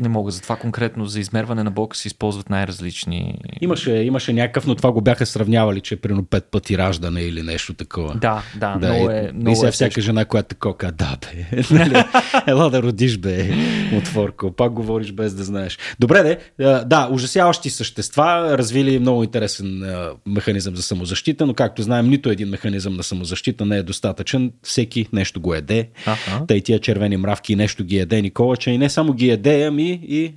[0.00, 0.30] Не мога.
[0.30, 3.38] За това конкретно за измерване на болка се използват най-различни.
[3.60, 7.42] Имаше, имаше някакъв, но това го бяха сравнявали, че е примерно пет пъти раждане или
[7.42, 8.14] нещо такова.
[8.14, 9.30] Да, да, да много е.
[9.34, 11.62] Много и сега е всяка жена, която такова казва, да, бе.
[11.70, 12.04] нали,
[12.46, 13.50] ела да родиш, бе,
[13.96, 14.52] отворко.
[14.52, 15.78] Пак говориш без да знаеш.
[15.98, 16.38] Добре, де.
[16.86, 19.84] Да, ужасяващи същества, развили много интересен
[20.26, 24.52] механизъм за самозащита, но както знаем, нито един механизъм на самозащита не е достатъчен.
[24.62, 25.88] Всеки нещо го еде.
[26.06, 26.46] Ага.
[26.46, 29.89] Тъй тия червени мравки нещо ги еде Никола, че и не само ги еде, ами
[29.92, 30.34] и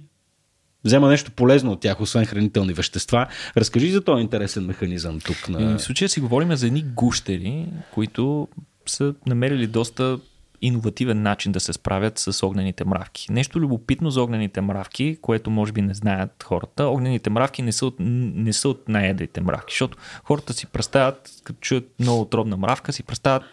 [0.84, 3.28] взема нещо полезно от тях, освен хранителни вещества.
[3.58, 5.50] Разкажи за този интересен механизъм тук.
[5.50, 5.78] На...
[5.78, 8.48] В случая си говорим за едни гущери, които
[8.86, 10.20] са намерили доста
[10.62, 13.32] иновативен начин да се справят с огнените мравки.
[13.32, 16.86] Нещо любопитно за огнените мравки, което може би не знаят хората.
[16.86, 21.60] Огнените мравки не са от, не са от най-едрите мравки, защото хората си представят, като
[21.60, 23.44] чуят много отробна мравка, си представят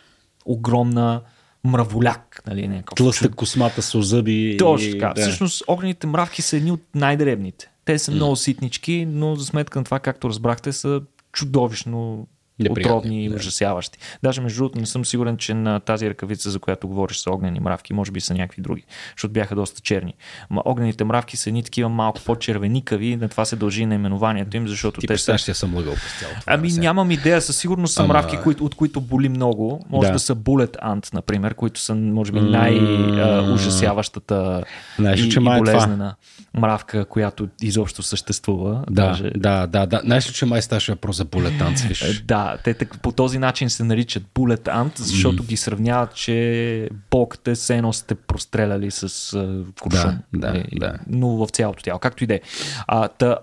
[0.45, 1.21] огромна
[1.65, 2.43] мраволяк.
[2.47, 2.97] Нали, някакъв.
[2.97, 4.57] Тлъста космата с зъби.
[4.59, 5.13] Точно така.
[5.17, 5.23] Да.
[5.23, 7.71] Всъщност огнените мравки са едни от най-дребните.
[7.85, 11.03] Те са много ситнички, но за сметка на това, както разбрахте, са
[11.33, 12.27] чудовищно
[12.71, 13.37] отровни и да.
[13.37, 13.99] ужасяващи.
[14.23, 17.61] Даже между другото не съм сигурен, че на тази ръкавица, за която говориш са огнени
[17.61, 18.85] мравки, може би са някакви други,
[19.17, 20.15] защото бяха доста черни.
[20.51, 25.01] Ма огнените мравки са едни такива малко по-червеникави, на това се дължи наименованието им, защото
[25.01, 25.37] Ти те са...
[25.37, 26.41] Ти съм лъгал през цялото.
[26.47, 26.83] Ами сега.
[26.83, 28.15] нямам идея, със сигурност са Ама...
[28.15, 29.87] мравки, които, от които боли много.
[29.91, 30.13] Може да.
[30.13, 34.65] да са bullet ant, например, които са, може би, най-ужасяващата
[34.99, 36.15] Знаеш, и, че и болезнена
[36.55, 38.85] мравка, която изобщо съществува.
[38.91, 39.31] Да, даже...
[39.37, 40.01] да, да, да.
[40.05, 42.23] Знаеш ли, че май ставаше въпрос за булетанци?
[42.25, 45.47] да, Те так, по този начин се наричат Bullet Ant, защото mm.
[45.47, 49.33] ги сравняват, че болката е все едно сте простреляли с
[49.81, 50.19] куршум.
[50.33, 50.99] Да, да, да.
[51.09, 52.41] Но в цялото тяло, както и да е.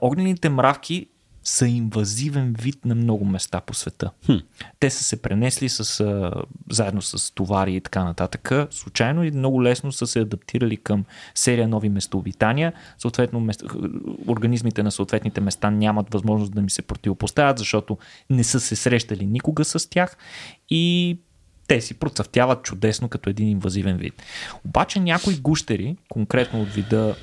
[0.02, 1.08] Огнените мравки
[1.48, 4.12] са инвазивен вид на много места по света.
[4.26, 4.36] Хм.
[4.80, 6.32] Те са се пренесли с, а,
[6.70, 8.52] заедно с товари и така нататък.
[8.72, 12.74] Случайно и много лесно са се адаптирали към серия нови местообитания.
[12.98, 13.64] Съответно, мест...
[14.28, 17.98] организмите на съответните места нямат възможност да ми се противопоставят, защото
[18.30, 20.18] не са се срещали никога с тях
[20.70, 21.18] и
[21.68, 24.14] те си процъфтяват чудесно като един инвазивен вид.
[24.66, 27.16] Обаче някои гущери, конкретно от вида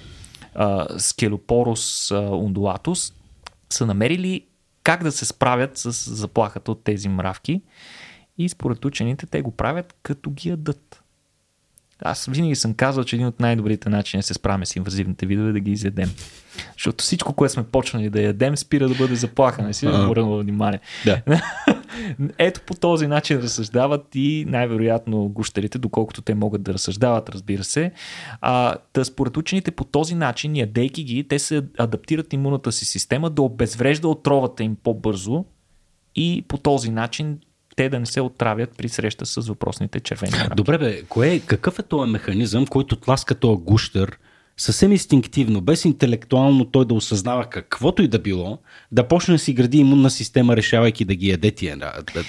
[0.98, 3.12] Скелопорус ундулатус,
[3.74, 4.46] са намерили
[4.82, 7.62] как да се справят с заплахата от тези мравки
[8.38, 11.02] и според учените те го правят като ги ядат.
[12.02, 15.48] Аз винаги съм казал, че един от най-добрите начини да се справяме с инвазивните видове
[15.48, 16.10] е да ги изядем.
[16.72, 19.62] Защото всичко, което сме почнали да ядем, спира да бъде заплаха.
[19.62, 20.80] Не си да обърнал внимание.
[21.04, 21.22] Да.
[22.38, 27.92] Ето по този начин разсъждават и най-вероятно гущерите, доколкото те могат да разсъждават, разбира се.
[28.40, 33.30] А, да според учените по този начин, ядейки ги, те се адаптират имунната си система
[33.30, 35.44] да обезврежда отровата им по-бързо
[36.14, 37.38] и по този начин
[37.76, 40.56] те да не се отравят при среща с въпросните червени мравки.
[40.56, 44.18] Добре бе, кое, какъв е този механизъм, който тласка този гущер
[44.56, 48.58] съвсем инстинктивно, без интелектуално той да осъзнава каквото и да било,
[48.92, 51.78] да почне да си гради имунна система, решавайки да ги яде тия.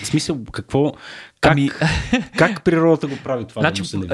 [0.03, 0.93] В смисъл, какво,
[1.41, 1.69] как, ами...
[2.37, 3.61] как природата го прави това?
[3.61, 4.05] Значи, да се не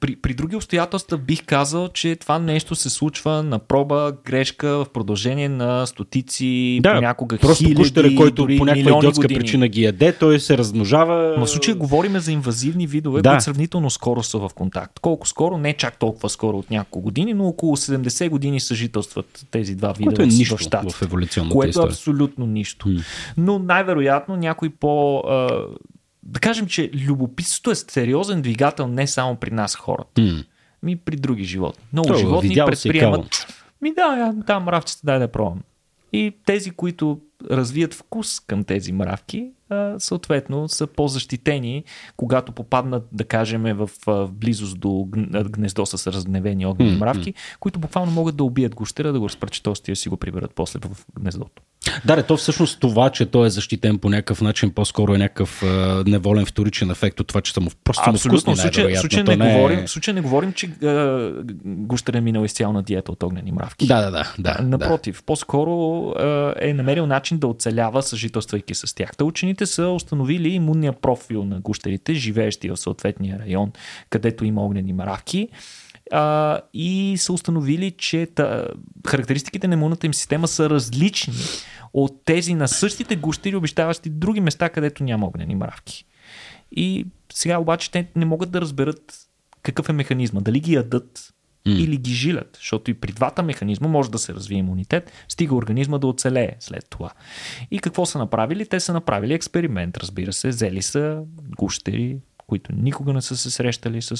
[0.00, 4.86] при, при други обстоятелства бих казал, че това нещо се случва на проба, грешка в
[4.92, 9.40] продължение на стотици, да, понякога просто хиляди, кущера, който по някаква идиотска години.
[9.40, 11.34] причина ги яде, той се размножава.
[11.38, 13.30] Но в случая говорим за инвазивни видове, Да.
[13.30, 14.98] които сравнително скоро са в контакт.
[15.00, 15.58] Колко скоро?
[15.58, 20.06] Не чак толкова скоро от няколко години, но около 70 години съжителстват тези два вида
[20.08, 20.94] Което е нищо в щатите.
[20.94, 21.88] в еволюционната Което е история.
[21.88, 22.88] абсолютно нищо.
[23.36, 25.18] Но най-вероятно някой по...
[25.18, 25.66] А,
[26.22, 30.42] да кажем, че любопитството е сериозен двигател не само при нас хората, М.
[30.82, 31.84] ми при други животни.
[31.92, 33.46] Много То, животни видял си предприемат...
[33.82, 35.60] Ми да, я, да, мравчета, дай да пробвам.
[36.12, 37.20] И тези, които
[37.50, 39.50] развият вкус към тези мравки,
[39.98, 41.84] съответно са по-защитени,
[42.16, 43.90] когато попаднат, да кажем, в,
[44.28, 49.20] близост до гн- гнездо с разгневени огнени мравки, които буквално могат да убият гущера, да
[49.20, 51.62] го разпръчетости и да си го приберат после в гнездото.
[52.04, 56.04] Да, то всъщност това, че той е защитен по някакъв начин, по-скоро е някакъв а,
[56.06, 59.30] неволен вторичен ефект от това, че са му просто му вкусни, В случая, в То
[59.30, 61.32] не не е- говорим, в случая не говорим, че а,
[61.64, 63.86] гущер е минал изцяло на диета от огнени мравки.
[63.86, 64.32] Да, да, да.
[64.38, 69.16] да, Напротив, по-скоро а, е намерил начин да оцелява, съжителствайки с тях.
[69.16, 73.72] Та учените са установили имунния профил на гущерите, живеещи в съответния район,
[74.10, 75.48] където има огнени мравки.
[76.12, 78.68] А, и са установили, че та,
[79.06, 81.34] характеристиките на имунната им система са различни
[81.94, 86.04] от тези на същите гущери, обещаващи други места, където няма огнени мравки.
[86.72, 89.26] И сега обаче те не могат да разберат
[89.62, 90.40] какъв е механизма.
[90.40, 91.34] Дали ги ядат
[91.70, 92.56] Или ги жилят.
[92.56, 96.86] Защото и при двата механизма може да се развие имунитет, стига организма да оцелее след
[96.90, 97.10] това.
[97.70, 98.66] И какво са направили?
[98.66, 100.48] Те са направили експеримент, разбира се.
[100.48, 101.22] Взели са
[101.56, 104.16] гущери, които никога не са се срещали с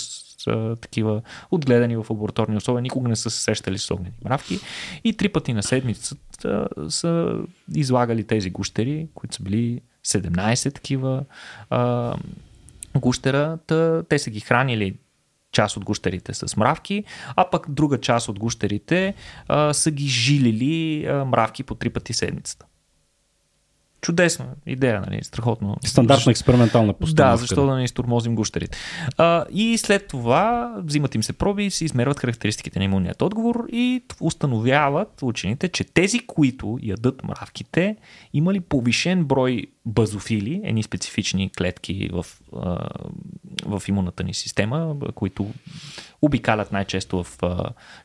[0.46, 4.58] а, такива отгледани в лабораторни условия, никога не са се срещали с огнени мравки
[5.04, 7.38] и три пъти на седмицата са
[7.74, 11.24] излагали тези гущери, които са били 17 такива
[11.70, 12.14] а,
[12.96, 13.58] гущера.
[14.08, 14.94] Те са ги хранили
[15.56, 17.04] част от гущерите с мравки,
[17.36, 19.14] а пък друга част от гущерите
[19.48, 22.66] а, са ги жилили а, мравки по три пъти седмицата.
[24.00, 25.24] Чудесна идея, нали?
[25.24, 25.76] Страхотно.
[25.84, 27.32] Стандартна експериментална постановка.
[27.32, 28.78] Да, защо да не изтормозим гущерите.
[29.16, 33.66] А, и след това взимат им се проби и се измерват характеристиките на имунният отговор
[33.72, 37.96] и установяват учените, че тези, които ядат мравките,
[38.32, 42.26] имали повишен брой базофили, едни специфични клетки в,
[42.56, 42.88] а,
[43.64, 45.50] в имунната ни система, които
[46.22, 47.38] обикалят най-често в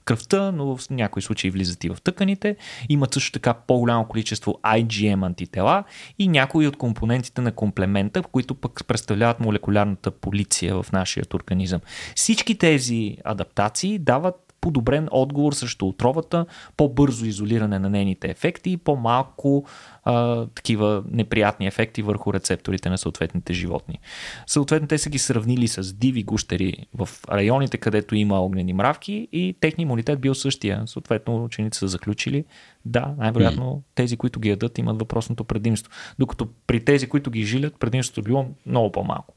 [0.06, 2.56] кръвта, но в някои случаи влизат и в тъканите.
[2.90, 5.84] Имат също така по-голямо количество IgM антитела
[6.20, 11.82] и някои от компонентите на комплемента, които пък представляват молекулярната полиция в нашия организъм.
[12.16, 16.46] Всички тези адаптации дават подобрен отговор срещу отровата,
[16.78, 19.66] по-бързо изолиране на нейните ефекти и по-малко
[20.04, 24.00] а, такива неприятни ефекти върху рецепторите на съответните животни.
[24.48, 29.56] Съответно, те са ги сравнили с диви гущери в районите, където има огнени мравки и
[29.60, 30.84] техния имунитет бил същия.
[30.86, 32.46] Съответно, ученици са заключили,
[32.86, 35.92] да, най-вероятно тези, които ги ядат, имат въпросното предимство.
[36.20, 39.34] Докато при тези, които ги жилят, предимството било много по-малко.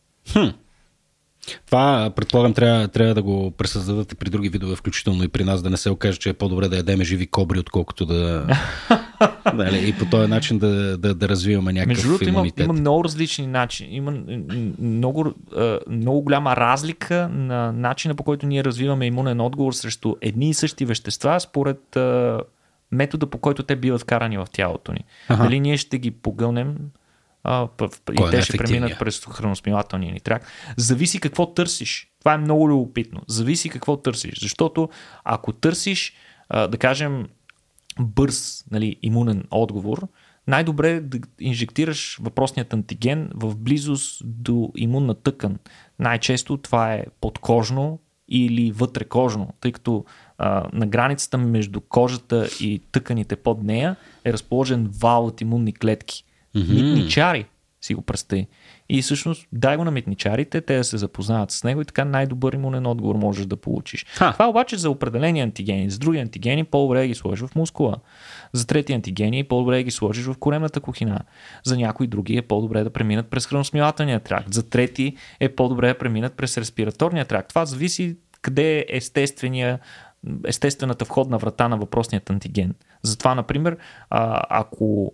[1.67, 5.63] Това, предполагам, трябва, трябва да го пресъздадат и при други видове, включително и при нас,
[5.63, 8.47] да не се окаже, че е по-добре да ядеме живи кобри, отколкото да,
[9.55, 13.05] Дали, и по този начин да, да, да развиваме някакъв Между другото, има, има много
[13.05, 13.97] различни начини.
[13.97, 14.15] Има
[14.79, 15.35] много,
[15.89, 20.85] много голяма разлика на начина по който ние развиваме имунен отговор срещу едни и същи
[20.85, 21.99] вещества, според
[22.93, 25.05] метода по който те биват вкарани в тялото ни.
[25.29, 25.43] Ага.
[25.43, 26.77] Дали ние ще ги погълнем
[27.45, 27.69] а,
[28.13, 30.47] и Кой е те ще преминат през храносмилателния ни тракт.
[30.77, 32.11] Зависи какво търсиш.
[32.21, 33.21] Това е много любопитно.
[33.29, 34.41] Зависи какво търсиш.
[34.41, 34.89] Защото
[35.25, 36.13] ако търсиш,
[36.49, 37.29] а, да кажем,
[38.01, 40.09] бърз нали, имунен отговор,
[40.47, 45.59] най-добре е да инжектираш въпросният антиген в близост до имунна тъкан.
[45.99, 50.05] Най-често това е подкожно или вътрекожно, тъй като
[50.39, 56.25] а, на границата между кожата и тъканите под нея е разположен вал от имунни клетки.
[56.57, 56.83] Mm-hmm.
[56.83, 57.47] Митничари,
[57.81, 58.47] си го представи.
[58.89, 62.53] И всъщност дай го на митничарите, те да се запознаят с него и така най-добър
[62.53, 64.07] имунен отговор можеш да получиш.
[64.09, 64.33] Ха.
[64.33, 65.91] Това обаче за определени антигени.
[65.91, 67.97] За други антигени по-добре да ги сложиш в мускула.
[68.53, 71.21] За трети антигени по-добре да ги сложиш в коремната кухина.
[71.65, 74.55] За някои други е по-добре да преминат през храносмилателния тракт.
[74.55, 77.49] За трети е по-добре да преминат през респираторния тракт.
[77.49, 79.79] Това зависи къде е естествения
[80.47, 82.75] естествената входна врата на въпросният антиген.
[83.03, 83.77] Затова, например,
[84.11, 85.13] ако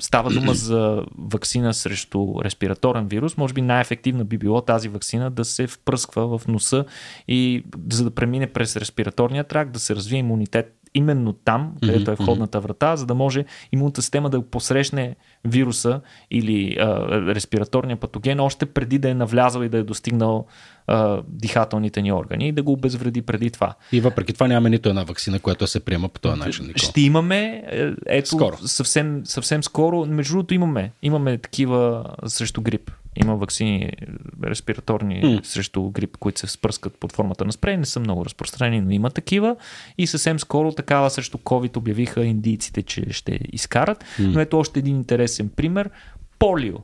[0.00, 5.44] става дума за вакцина срещу респираторен вирус, може би най-ефективна би било тази вакцина да
[5.44, 6.84] се впръсква в носа
[7.28, 12.14] и за да премине през респираторния тракт, да се развие имунитет именно там, където е
[12.14, 18.66] входната врата, за да може имунната система да посрещне вируса или а, респираторния патоген още
[18.66, 20.46] преди да е навлязал и да е достигнал
[20.86, 23.74] а, дихателните ни органи и да го обезвреди преди това.
[23.92, 26.66] И въпреки това нямаме нито една вакцина, която се приема по този начин.
[26.66, 26.88] Никол.
[26.88, 28.56] Ще имаме, е, ето, скоро.
[28.66, 30.06] Съвсем, съвсем скоро.
[30.06, 32.90] Между другото имаме, имаме такива срещу грип.
[33.16, 33.92] Има вакцини
[34.44, 35.44] респираторни mm.
[35.44, 37.76] срещу грип, които се спръскат под формата на спрей.
[37.76, 39.56] Не са много разпространени, но има такива.
[39.98, 44.04] И съвсем скоро такава срещу COVID обявиха индийците, че ще изкарат.
[44.04, 44.26] Mm.
[44.26, 45.90] Но ето още един интересен пример.
[46.38, 46.74] Полио.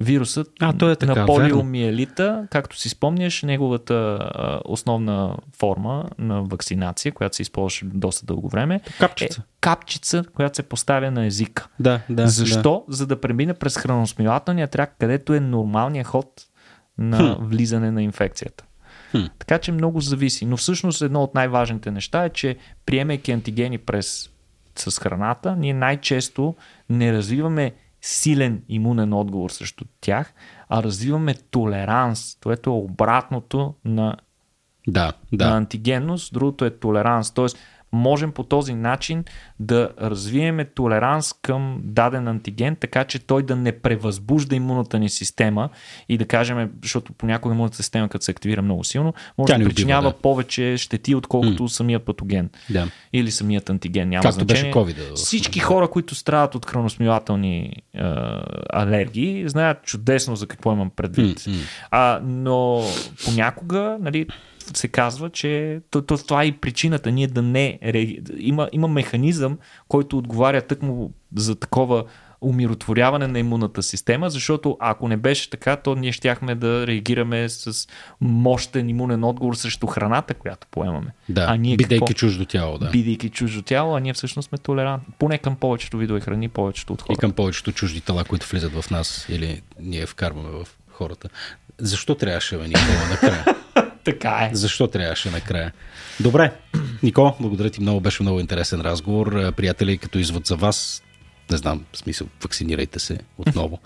[0.00, 6.42] Вирусът а, той е така, на полиомиелита, както си спомняш, неговата а, основна форма на
[6.42, 9.40] вакцинация, която се използваше доста дълго време, капчица.
[9.40, 11.68] е капчица, която се поставя на езика.
[11.80, 12.26] Да, да.
[12.26, 12.84] Защо?
[12.88, 12.94] Да.
[12.94, 16.42] За да премине през храносмилателния тракт, където е нормалният ход
[16.98, 17.44] на хм.
[17.44, 18.64] влизане на инфекцията.
[19.10, 19.24] Хм.
[19.38, 20.46] Така че много зависи.
[20.46, 24.30] Но всъщност едно от най-важните неща е, че приемайки антигени през
[24.76, 26.54] с храната, ние най-често
[26.90, 27.72] не развиваме
[28.04, 30.34] силен имунен отговор срещу тях,
[30.68, 34.16] а развиваме толеранс, което е обратното на,
[34.88, 35.48] да, да.
[35.48, 37.30] на антигенност, другото е толеранс.
[37.30, 37.58] Тоест,
[37.94, 39.24] можем по този начин
[39.60, 45.68] да развиеме толеранс към даден антиген, така че той да не превъзбужда имунната ни система
[46.08, 49.64] и да кажем, защото понякога имунната система, като се активира много силно, може Тя да
[49.64, 50.16] причинява да.
[50.16, 51.66] повече щети, отколкото mm.
[51.66, 52.50] самият патоген.
[52.70, 52.88] Да.
[53.12, 54.08] Или самият антиген.
[54.08, 54.72] Няма Както значение.
[54.72, 55.14] беше COVID.
[55.14, 58.02] Всички хора, които страдат от храносмилателни е,
[58.72, 61.40] алергии, знаят чудесно за какво имам предвид.
[61.40, 61.54] Mm.
[61.90, 62.82] А, но
[63.24, 64.26] понякога, нали,
[64.74, 67.78] се казва, че то, то, това е и причината ние да не
[68.38, 69.58] има, има механизъм,
[69.88, 72.04] който отговаря тъкмо за такова
[72.44, 77.88] умиротворяване на имунната система, защото ако не беше така, то ние щяхме да реагираме с
[78.20, 81.14] мощен имунен отговор срещу храната, която поемаме.
[81.28, 82.14] Да, а ние бидейки какво?
[82.14, 82.90] чуждо тяло, да.
[82.90, 85.14] Бидейки чуждо тяло, а ние всъщност сме толерантни.
[85.18, 87.12] Поне към повечето видове храни, повечето от хората.
[87.12, 91.28] И към повечето чужди тела, които влизат в нас или ние вкарваме в хората.
[91.78, 93.44] Защо трябваше, бе, Никола, накрая?
[94.04, 94.54] Така е.
[94.54, 95.72] Защо трябваше накрая?
[96.20, 96.52] Добре,
[97.02, 99.52] Нико, благодаря ти много, беше много интересен разговор.
[99.52, 101.02] Приятели, като извод за вас,
[101.50, 103.78] не знам, в смисъл, вакцинирайте се отново.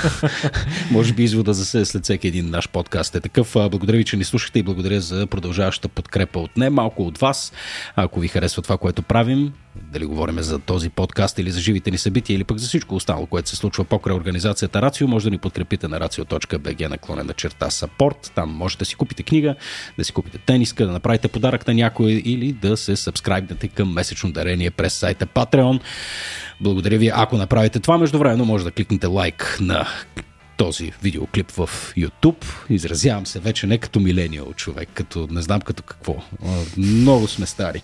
[0.90, 3.52] Може би извода за след всеки един наш подкаст е такъв.
[3.54, 7.52] Благодаря ви, че ни слушахте и благодаря за продължаващата подкрепа от не малко от вас.
[7.96, 11.98] Ако ви харесва това, което правим, дали говорим за този подкаст или за живите ни
[11.98, 15.38] събития, или пък за всичко останало, което се случва покрай организацията Рацио, може да ни
[15.38, 18.32] подкрепите на racio.bg наклонена черта саппорт.
[18.34, 19.54] Там можете да си купите книга,
[19.98, 24.32] да си купите тениска, да направите подарък на някой или да се сабскрайбнете към месечно
[24.32, 25.80] дарение през сайта Patreon.
[26.60, 27.10] Благодаря ви.
[27.14, 29.88] Ако направите това, междувременно може да кликнете лайк на
[30.60, 32.44] този видеоклип в YouTube.
[32.68, 36.16] Изразявам се вече не като милениал човек, като не знам като какво.
[36.76, 37.82] Много сме стари.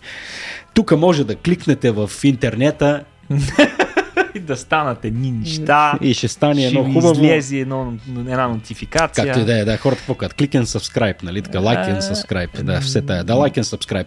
[0.74, 3.04] Тук може да кликнете в интернета
[4.34, 5.98] и да станат едни неща.
[6.00, 7.12] И ще стане едно ще хубаво.
[7.12, 9.24] излезе едно, една нотификация.
[9.24, 12.00] Както и да е, да, хората какво казват, клик and subscribe, нали така, like and
[12.00, 14.06] subscribe, да, все тая, да, like and subscribe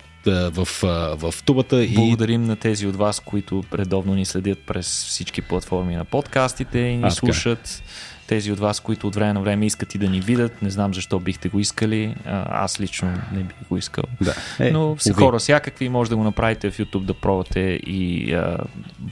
[0.49, 1.83] в, в, в тубата.
[1.83, 1.93] И...
[1.93, 6.97] Благодарим на тези от вас, които редовно ни следят през всички платформи на подкастите и
[6.97, 7.83] ни а, слушат.
[8.29, 10.93] Тези от вас, които от време на време искат и да ни видят, не знам
[10.93, 12.15] защо бихте го искали.
[12.49, 14.03] Аз лично не бих го искал.
[14.21, 14.35] Да.
[14.59, 18.57] Е, Но са хора всякакви, може да го направите в YouTube да пробвате и а,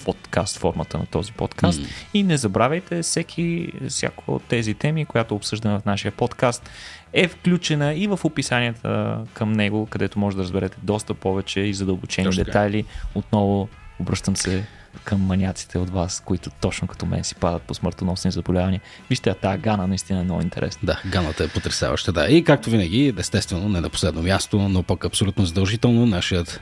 [0.06, 1.82] подкаст формата на този подкаст.
[1.82, 1.88] Mm.
[2.14, 6.70] И не забравяйте, всеки, всяко от тези теми, която обсъждаме в нашия подкаст,
[7.14, 12.26] е включена и в описанията към него, където може да разберете доста повече и задълбочени
[12.26, 12.86] Точно детайли.
[13.16, 14.64] Отново обръщам се
[15.04, 18.82] към маняците от вас, които точно като мен си падат по смъртоносни заболявания.
[19.10, 20.82] Вижте, тази Гана наистина е много интересна.
[20.84, 22.28] Да, Ганата е потрясаваща, да.
[22.28, 26.62] И както винаги, естествено, не на последно място, но пък абсолютно задължително, нашият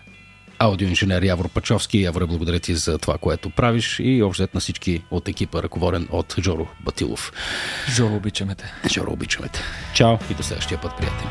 [0.60, 2.02] аудиоинженер Явор Пачовски.
[2.02, 6.36] Явор, благодаря ти за това, което правиш и общо на всички от екипа, ръководен от
[6.40, 7.32] Жоро Батилов.
[7.96, 8.74] Жоро, обичаме те.
[8.94, 9.62] Жоро, обичаме те.
[9.94, 11.30] Чао и до следващия път, приятели.